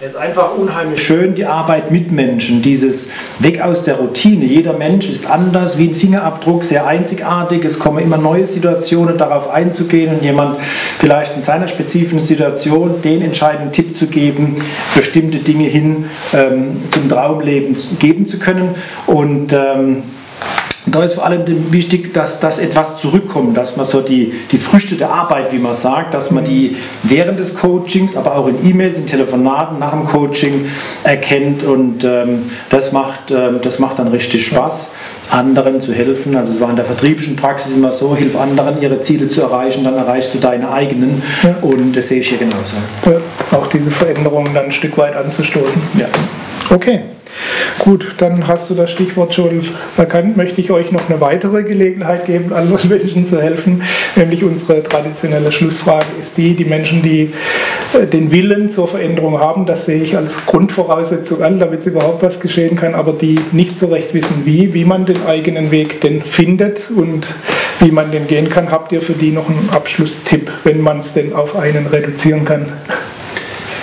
es 0.00 0.12
ist 0.12 0.16
einfach 0.16 0.56
unheimlich 0.56 1.02
schön, 1.02 1.34
die 1.34 1.44
Arbeit 1.44 1.90
mit 1.90 2.12
Menschen, 2.12 2.62
dieses 2.62 3.08
Weg 3.40 3.60
aus 3.60 3.82
der 3.82 3.96
Routine. 3.96 4.44
Jeder 4.44 4.74
Mensch 4.74 5.10
ist 5.10 5.28
anders, 5.28 5.76
wie 5.76 5.88
ein 5.88 5.94
Fingerabdruck, 5.96 6.62
sehr 6.62 6.86
einzigartig. 6.86 7.64
Es 7.64 7.80
kommen 7.80 7.98
immer 7.98 8.16
neue 8.16 8.46
Situationen, 8.46 9.18
darauf 9.18 9.50
einzugehen 9.50 10.14
und 10.14 10.22
jemand 10.22 10.60
vielleicht 11.00 11.34
in 11.34 11.42
seiner 11.42 11.66
spezifischen 11.66 12.20
Situation 12.20 13.02
den 13.02 13.22
entscheidenden 13.22 13.72
Tipp 13.72 13.96
zu 13.96 14.06
geben, 14.06 14.62
bestimmte 14.94 15.38
Dinge 15.38 15.66
hin 15.66 16.04
ähm, 16.32 16.76
zum 16.90 17.08
Traumleben 17.08 17.76
geben 17.98 18.24
zu 18.26 18.38
können. 18.38 18.76
Und 19.06 19.52
ähm, 19.52 20.04
da 20.94 21.04
ist 21.04 21.14
vor 21.14 21.24
allem 21.24 21.44
wichtig, 21.72 22.14
dass, 22.14 22.40
dass 22.40 22.58
etwas 22.58 22.98
zurückkommt, 22.98 23.56
dass 23.56 23.76
man 23.76 23.86
so 23.86 24.00
die, 24.00 24.32
die 24.52 24.58
Früchte 24.58 24.94
der 24.96 25.10
Arbeit, 25.10 25.52
wie 25.52 25.58
man 25.58 25.74
sagt, 25.74 26.14
dass 26.14 26.30
man 26.30 26.44
die 26.44 26.76
während 27.02 27.38
des 27.38 27.56
Coachings, 27.56 28.16
aber 28.16 28.36
auch 28.36 28.46
in 28.48 28.56
E-Mails, 28.68 28.98
in 28.98 29.06
Telefonaten 29.06 29.78
nach 29.78 29.92
dem 29.92 30.04
Coaching 30.04 30.66
erkennt 31.04 31.62
und 31.62 32.04
ähm, 32.04 32.44
das, 32.70 32.92
macht, 32.92 33.30
ähm, 33.30 33.60
das 33.62 33.78
macht 33.78 33.98
dann 33.98 34.08
richtig 34.08 34.46
Spaß. 34.46 34.90
anderen 35.30 35.80
zu 35.82 35.92
helfen. 35.92 36.36
Also 36.36 36.54
es 36.54 36.60
war 36.60 36.70
in 36.70 36.76
der 36.76 36.84
vertrieblichen 36.84 37.36
Praxis 37.36 37.74
immer 37.74 37.92
so, 37.92 38.16
hilf 38.16 38.38
anderen, 38.38 38.80
ihre 38.80 39.02
Ziele 39.02 39.28
zu 39.28 39.42
erreichen, 39.42 39.84
dann 39.84 39.94
erreichst 39.94 40.32
du 40.32 40.38
deine 40.38 40.70
eigenen. 40.70 41.22
Ja. 41.42 41.56
Und 41.60 41.94
das 41.94 42.08
sehe 42.08 42.20
ich 42.20 42.28
hier 42.28 42.38
genauso. 42.38 42.76
Ja, 43.04 43.58
auch 43.58 43.66
diese 43.66 43.90
Veränderungen 43.90 44.54
dann 44.54 44.66
ein 44.66 44.72
Stück 44.72 44.96
weit 44.96 45.14
anzustoßen. 45.16 45.80
Ja. 45.98 46.06
Okay. 46.70 47.00
Gut, 47.78 48.14
dann 48.18 48.46
hast 48.46 48.70
du 48.70 48.74
das 48.74 48.90
Stichwort 48.90 49.34
schon 49.34 49.62
erkannt. 49.96 50.36
Möchte 50.36 50.60
ich 50.60 50.70
euch 50.70 50.90
noch 50.92 51.08
eine 51.08 51.20
weitere 51.20 51.62
Gelegenheit 51.62 52.26
geben, 52.26 52.52
anderen 52.52 52.88
Menschen 52.88 53.26
zu 53.26 53.40
helfen. 53.40 53.82
Nämlich 54.16 54.44
unsere 54.44 54.82
traditionelle 54.82 55.52
Schlussfrage 55.52 56.06
ist 56.20 56.36
die, 56.36 56.54
die 56.54 56.64
Menschen, 56.64 57.02
die 57.02 57.32
äh, 57.94 58.06
den 58.06 58.32
Willen 58.32 58.70
zur 58.70 58.88
Veränderung 58.88 59.38
haben, 59.38 59.66
das 59.66 59.86
sehe 59.86 60.02
ich 60.02 60.16
als 60.16 60.46
Grundvoraussetzung 60.46 61.42
an, 61.42 61.58
damit 61.58 61.86
überhaupt 61.86 62.22
was 62.22 62.40
geschehen 62.40 62.76
kann, 62.76 62.94
aber 62.94 63.12
die 63.12 63.38
nicht 63.52 63.78
so 63.78 63.86
recht 63.86 64.14
wissen, 64.14 64.42
wie, 64.44 64.74
wie 64.74 64.84
man 64.84 65.06
den 65.06 65.24
eigenen 65.26 65.70
Weg 65.70 66.00
denn 66.00 66.20
findet 66.20 66.90
und 66.90 67.26
wie 67.80 67.90
man 67.90 68.10
den 68.10 68.26
gehen 68.26 68.50
kann. 68.50 68.70
Habt 68.70 68.92
ihr 68.92 69.00
für 69.00 69.12
die 69.12 69.30
noch 69.30 69.48
einen 69.48 69.68
Abschlusstipp, 69.72 70.50
wenn 70.64 70.80
man 70.80 70.98
es 70.98 71.14
denn 71.14 71.32
auf 71.32 71.56
einen 71.56 71.86
reduzieren 71.86 72.44
kann? 72.44 72.66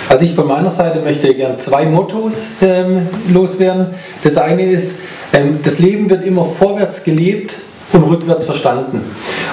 Also 0.08 0.24
ich 0.24 0.34
von 0.34 0.46
meiner 0.46 0.70
Seite 0.70 1.00
möchte 1.00 1.34
gerne 1.34 1.56
zwei 1.56 1.84
Mottos 1.86 2.46
ähm, 2.62 3.08
loswerden. 3.32 3.88
Das 4.22 4.36
eine 4.36 4.62
ist, 4.62 5.00
ähm, 5.32 5.58
das 5.62 5.80
Leben 5.80 6.08
wird 6.08 6.24
immer 6.24 6.44
vorwärts 6.44 7.02
gelebt 7.02 7.54
und 7.92 8.04
rückwärts 8.04 8.44
verstanden. 8.44 9.00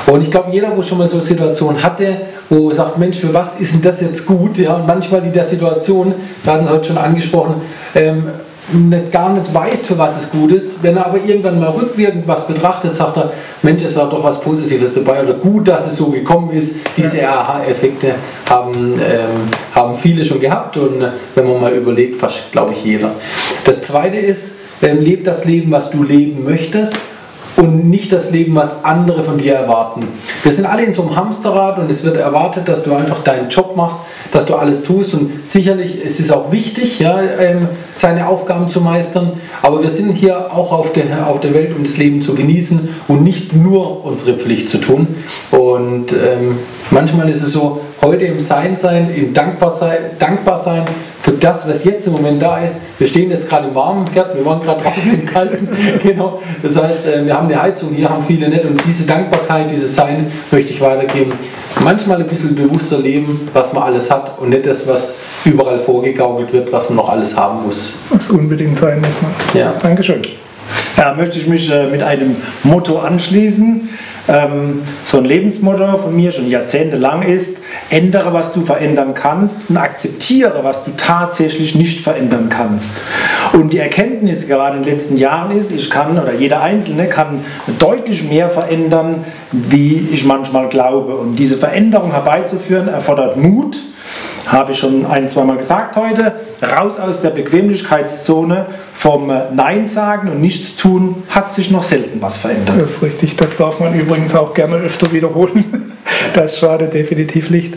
Und 0.05 0.21
ich 0.21 0.29
glaube, 0.29 0.51
jeder, 0.51 0.75
wo 0.75 0.81
schon 0.81 0.97
mal 0.99 1.07
so 1.07 1.17
eine 1.17 1.25
Situation 1.25 1.81
hatte, 1.81 2.17
wo 2.49 2.71
sagt, 2.71 2.97
Mensch, 2.97 3.17
für 3.17 3.33
was 3.33 3.59
ist 3.59 3.73
denn 3.73 3.81
das 3.81 4.01
jetzt 4.01 4.25
gut? 4.25 4.57
Ja, 4.57 4.75
und 4.75 4.85
manchmal 4.85 5.23
in 5.23 5.33
der 5.33 5.43
Situation, 5.43 6.13
wir 6.43 6.53
hatten 6.53 6.65
es 6.65 6.71
heute 6.71 6.87
schon 6.87 6.97
angesprochen, 6.97 7.55
ähm, 7.95 8.27
nicht, 8.71 9.11
gar 9.11 9.33
nicht 9.33 9.53
weiß, 9.53 9.87
für 9.87 9.97
was 9.97 10.17
es 10.17 10.29
gut 10.29 10.51
ist. 10.51 10.81
Wenn 10.83 10.97
er 10.97 11.07
aber 11.07 11.17
irgendwann 11.23 11.59
mal 11.59 11.69
rückwirkend 11.69 12.27
was 12.27 12.47
betrachtet, 12.47 12.95
sagt 12.95 13.17
er, 13.17 13.31
Mensch, 13.61 13.83
es 13.83 13.95
war 13.95 14.09
doch 14.09 14.23
was 14.23 14.39
Positives 14.39 14.93
dabei 14.93 15.23
oder 15.23 15.33
gut, 15.33 15.67
dass 15.67 15.87
es 15.87 15.97
so 15.97 16.07
gekommen 16.07 16.51
ist. 16.51 16.77
Diese 16.95 17.27
Aha-Effekte 17.27 18.15
haben, 18.49 18.93
ähm, 18.93 19.49
haben 19.73 19.95
viele 19.95 20.23
schon 20.23 20.39
gehabt 20.39 20.77
und 20.77 21.01
äh, 21.01 21.09
wenn 21.35 21.47
man 21.47 21.61
mal 21.61 21.73
überlegt, 21.73 22.15
fast 22.15 22.51
glaube 22.51 22.73
ich 22.73 22.83
jeder. 22.83 23.11
Das 23.65 23.83
zweite 23.83 24.17
ist, 24.17 24.61
ähm, 24.81 25.01
leb 25.01 25.23
das 25.23 25.45
Leben, 25.45 25.71
was 25.71 25.91
du 25.91 26.03
leben 26.03 26.43
möchtest 26.43 26.97
und 27.57 27.89
nicht 27.89 28.11
das 28.11 28.31
Leben, 28.31 28.55
was 28.55 28.83
andere 28.83 29.23
von 29.23 29.37
dir 29.37 29.53
erwarten. 29.53 30.07
Wir 30.41 30.51
sind 30.51 30.65
alle 30.65 30.83
in 30.83 30.93
so 30.93 31.03
einem 31.03 31.15
Hamsterrad 31.15 31.77
und 31.79 31.89
es 31.91 32.03
wird 32.03 32.17
erwartet, 32.17 32.67
dass 32.67 32.83
du 32.83 32.93
einfach 32.95 33.19
deinen 33.19 33.49
Job 33.49 33.75
machst, 33.75 33.99
dass 34.31 34.45
du 34.45 34.55
alles 34.55 34.83
tust 34.83 35.13
und 35.13 35.47
sicherlich 35.47 36.01
ist 36.01 36.19
es 36.19 36.31
auch 36.31 36.51
wichtig, 36.51 36.99
ja, 36.99 37.19
ähm, 37.39 37.67
seine 37.93 38.27
Aufgaben 38.27 38.69
zu 38.69 38.81
meistern, 38.81 39.33
aber 39.61 39.81
wir 39.81 39.89
sind 39.89 40.13
hier 40.13 40.53
auch 40.53 40.71
auf 40.71 40.93
der, 40.93 41.27
auf 41.27 41.39
der 41.41 41.53
Welt, 41.53 41.75
um 41.75 41.83
das 41.83 41.97
Leben 41.97 42.21
zu 42.21 42.33
genießen 42.35 42.89
und 43.07 43.23
nicht 43.23 43.55
nur 43.55 44.03
unsere 44.03 44.37
Pflicht 44.37 44.69
zu 44.69 44.79
tun. 44.79 45.15
Und 45.51 46.11
ähm, 46.13 46.57
manchmal 46.91 47.29
ist 47.29 47.43
es 47.43 47.51
so, 47.51 47.81
heute 48.03 48.25
im 48.25 48.39
Sein 48.39 48.75
sein, 48.75 49.09
im 49.15 49.33
Dankbar 49.33 49.71
sein, 49.71 49.97
dankbar 50.19 50.57
sein 50.57 50.83
für 51.21 51.31
das, 51.31 51.67
was 51.67 51.85
jetzt 51.85 52.05
im 52.05 52.13
Moment 52.13 52.41
da 52.41 52.59
ist. 52.59 52.81
Wir 52.99 53.07
stehen 53.07 53.29
jetzt 53.31 53.47
gerade 53.47 53.69
im 53.69 53.75
warmen 53.75 54.05
Garten, 54.13 54.37
wir 54.37 54.45
waren 54.45 54.59
gerade 54.59 54.83
draußen 54.83 55.13
im 55.13 55.25
kalten. 55.25 55.69
genau. 56.03 56.41
Das 56.61 56.81
heißt, 56.81 57.07
äh, 57.07 57.25
wir 57.25 57.33
haben 57.33 57.47
eine 57.47 57.61
Heizung, 57.61 57.93
hier 57.93 58.09
haben 58.09 58.23
viele 58.23 58.49
nicht 58.49 58.65
und 58.65 58.81
diese 58.85 59.05
Dankbarkeit, 59.05 59.71
dieses 59.71 59.95
Sein 59.95 60.27
möchte 60.51 60.73
ich 60.73 60.81
weitergeben. 60.81 61.31
Manchmal 61.79 62.19
ein 62.19 62.27
bisschen 62.27 62.55
bewusster 62.55 62.99
leben, 62.99 63.49
was 63.53 63.73
man 63.73 63.83
alles 63.83 64.11
hat 64.11 64.37
und 64.37 64.49
nicht 64.49 64.65
das, 64.65 64.87
was 64.87 65.19
überall 65.45 65.79
vorgegaukelt 65.79 66.51
wird, 66.51 66.71
was 66.71 66.89
man 66.89 66.97
noch 66.97 67.09
alles 67.09 67.37
haben 67.37 67.63
muss. 67.63 67.99
Was 68.09 68.29
unbedingt 68.29 68.77
sein 68.77 68.99
muss. 68.99 69.21
Ne? 69.21 69.59
Ja. 69.61 69.73
Dankeschön. 69.81 70.21
Ja, 70.97 71.13
möchte 71.13 71.39
ich 71.39 71.47
mich 71.47 71.71
äh, 71.71 71.87
mit 71.87 72.03
einem 72.03 72.35
Motto 72.63 72.99
anschließen 72.99 73.89
ähm, 74.27 74.83
so 75.03 75.17
ein 75.17 75.25
Lebensmotto 75.25 75.97
von 75.97 76.15
mir 76.15 76.31
schon 76.31 76.49
jahrzehntelang 76.49 77.23
ist, 77.23 77.59
ändere, 77.89 78.33
was 78.33 78.53
du 78.53 78.61
verändern 78.61 79.13
kannst 79.13 79.69
und 79.69 79.77
akzeptiere, 79.77 80.63
was 80.63 80.85
du 80.85 80.91
tatsächlich 80.95 81.75
nicht 81.75 82.01
verändern 82.01 82.47
kannst. 82.49 83.01
Und 83.51 83.73
die 83.73 83.79
Erkenntnis 83.79 84.47
gerade 84.47 84.77
in 84.77 84.83
den 84.83 84.93
letzten 84.93 85.17
Jahren 85.17 85.55
ist, 85.55 85.71
ich 85.71 85.89
kann 85.89 86.17
oder 86.17 86.33
jeder 86.33 86.61
Einzelne 86.61 87.07
kann 87.07 87.43
deutlich 87.79 88.23
mehr 88.29 88.49
verändern, 88.49 89.25
wie 89.51 90.07
ich 90.11 90.23
manchmal 90.23 90.69
glaube. 90.69 91.15
Und 91.15 91.35
diese 91.35 91.57
Veränderung 91.57 92.11
herbeizuführen 92.11 92.87
erfordert 92.87 93.37
Mut, 93.37 93.77
habe 94.47 94.73
ich 94.73 94.79
schon 94.79 95.05
ein, 95.05 95.29
zweimal 95.29 95.57
gesagt 95.57 95.95
heute, 95.95 96.33
raus 96.63 96.99
aus 96.99 97.21
der 97.21 97.29
Bequemlichkeitszone 97.29 98.65
vom 98.93 99.31
Nein 99.53 99.87
sagen 99.87 100.29
und 100.29 100.41
nichts 100.41 100.75
tun, 100.75 101.23
hat 101.29 101.53
sich 101.53 101.71
noch 101.71 101.83
selten 101.83 102.21
was 102.21 102.37
verändert. 102.37 102.75
Das 102.79 102.91
ist 102.91 103.03
richtig, 103.03 103.35
das 103.35 103.57
darf 103.57 103.79
man 103.79 103.99
übrigens 103.99 104.35
auch 104.35 104.53
gerne 104.53 104.77
öfter 104.77 105.11
wiederholen. 105.11 105.91
Das 106.33 106.57
schadet 106.57 106.93
definitiv 106.93 107.49
nicht. 107.49 107.75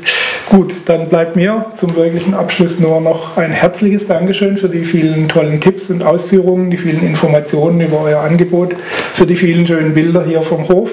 Gut, 0.49 0.73
dann 0.87 1.09
bleibt 1.09 1.37
mir 1.37 1.67
zum 1.75 1.97
wirklichen 1.97 2.35
Abschluss 2.35 2.79
nur 2.79 3.01
noch 3.01 3.37
ein 3.37 3.51
herzliches 3.51 4.07
Dankeschön 4.07 4.57
für 4.57 4.69
die 4.69 4.85
vielen 4.85 5.29
tollen 5.29 5.61
Tipps 5.61 5.91
und 5.91 6.05
Ausführungen, 6.05 6.71
die 6.71 6.77
vielen 6.77 7.03
Informationen 7.03 7.81
über 7.81 8.01
euer 8.01 8.21
Angebot, 8.21 8.77
für 9.17 9.27
die 9.27 9.35
vielen 9.35 9.67
schönen 9.67 9.95
Bilder 9.95 10.25
hier 10.25 10.43
vom 10.43 10.69
Hof. 10.69 10.91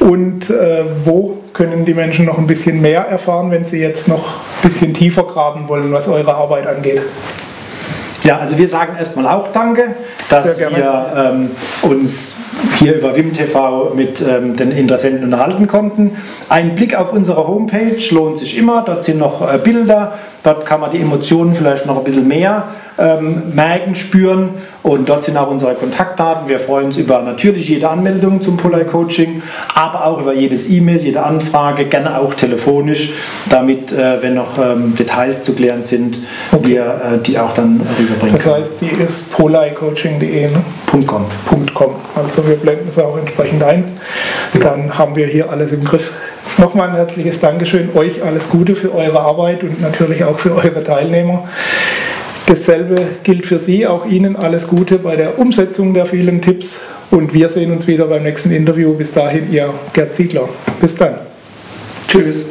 Und 0.00 0.50
äh, 0.50 0.82
wo 1.04 1.38
können 1.52 1.84
die 1.84 1.94
Menschen 1.94 2.24
noch 2.24 2.36
ein 2.36 2.48
bisschen 2.48 2.82
mehr 2.82 3.02
erfahren, 3.02 3.52
wenn 3.52 3.64
sie 3.64 3.78
jetzt 3.78 4.08
noch 4.08 4.26
ein 4.26 4.62
bisschen 4.68 4.92
tiefer 4.92 5.22
graben 5.22 5.68
wollen, 5.68 5.92
was 5.92 6.08
eure 6.08 6.34
Arbeit 6.34 6.66
angeht? 6.66 7.00
Ja, 8.24 8.38
also 8.38 8.58
wir 8.58 8.68
sagen 8.68 8.96
erstmal 8.98 9.28
auch 9.28 9.52
Danke, 9.52 9.94
dass 10.28 10.58
wir 10.58 11.12
ähm, 11.16 11.50
uns 11.82 12.38
hier 12.78 12.96
über 12.96 13.16
WimTV 13.16 13.94
mit 13.94 14.22
ähm, 14.22 14.56
den 14.56 14.72
Interessenten 14.72 15.24
unterhalten 15.24 15.66
konnten. 15.66 16.16
Ein 16.48 16.74
Blick 16.74 16.94
auf 16.96 17.12
unsere 17.12 17.46
Homepage 17.46 17.98
lohnt 18.10 18.38
sich 18.38 18.58
immer. 18.58 18.82
Dort 18.84 19.04
sind 19.04 19.18
noch 19.18 19.42
äh, 19.42 19.58
Bilder, 19.58 20.14
dort 20.42 20.66
kann 20.66 20.80
man 20.80 20.90
die 20.90 20.98
Emotionen 20.98 21.54
vielleicht 21.54 21.86
noch 21.86 21.98
ein 21.98 22.04
bisschen 22.04 22.28
mehr 22.28 22.64
ähm, 22.98 23.54
merken, 23.54 23.94
spüren. 23.94 24.50
Und 24.82 25.08
dort 25.08 25.24
sind 25.24 25.36
auch 25.36 25.50
unsere 25.50 25.74
Kontaktdaten. 25.74 26.48
Wir 26.48 26.60
freuen 26.60 26.86
uns 26.86 26.96
über 26.96 27.22
natürlich 27.22 27.68
jede 27.68 27.88
Anmeldung 27.88 28.40
zum 28.40 28.56
Polai 28.56 28.84
Coaching, 28.84 29.42
aber 29.74 30.04
auch 30.04 30.20
über 30.20 30.34
jedes 30.34 30.68
E-Mail, 30.68 30.98
jede 30.98 31.22
Anfrage, 31.22 31.86
gerne 31.86 32.18
auch 32.18 32.34
telefonisch, 32.34 33.12
damit, 33.48 33.92
äh, 33.92 34.22
wenn 34.22 34.34
noch 34.34 34.58
ähm, 34.58 34.94
Details 34.94 35.42
zu 35.42 35.54
klären 35.54 35.82
sind, 35.82 36.18
okay. 36.52 36.68
wir 36.68 36.82
äh, 36.82 37.18
die 37.24 37.38
auch 37.38 37.52
dann 37.54 37.80
rüberbringen. 37.98 38.36
Das 38.36 38.46
heißt, 38.46 38.74
die 38.80 39.02
ist 39.02 39.32
polaicoaching.de. 39.32 40.50
Ne? 40.50 40.64
.com. 41.06 41.24
.com. 41.74 41.94
Also 42.14 42.43
wir 42.46 42.56
blenden 42.56 42.88
es 42.88 42.98
auch 42.98 43.16
entsprechend 43.18 43.62
ein. 43.62 43.84
Dann 44.60 44.96
haben 44.98 45.16
wir 45.16 45.26
hier 45.26 45.50
alles 45.50 45.72
im 45.72 45.84
Griff. 45.84 46.12
Nochmal 46.58 46.90
ein 46.90 46.96
herzliches 46.96 47.40
Dankeschön. 47.40 47.90
Euch 47.94 48.22
alles 48.22 48.48
Gute 48.48 48.74
für 48.74 48.94
eure 48.94 49.20
Arbeit 49.20 49.62
und 49.62 49.80
natürlich 49.80 50.24
auch 50.24 50.38
für 50.38 50.54
eure 50.54 50.82
Teilnehmer. 50.82 51.48
Dasselbe 52.46 52.96
gilt 53.22 53.46
für 53.46 53.58
Sie, 53.58 53.86
auch 53.86 54.04
Ihnen 54.06 54.36
alles 54.36 54.68
Gute 54.68 54.98
bei 54.98 55.16
der 55.16 55.38
Umsetzung 55.38 55.94
der 55.94 56.04
vielen 56.04 56.42
Tipps 56.42 56.82
und 57.10 57.32
wir 57.32 57.48
sehen 57.48 57.72
uns 57.72 57.86
wieder 57.86 58.06
beim 58.06 58.22
nächsten 58.22 58.50
Interview. 58.50 58.92
Bis 58.92 59.12
dahin, 59.12 59.50
Ihr 59.50 59.72
Gerd 59.92 60.14
Ziegler. 60.14 60.48
Bis 60.80 60.94
dann. 60.94 61.14
Tschüss. 62.08 62.50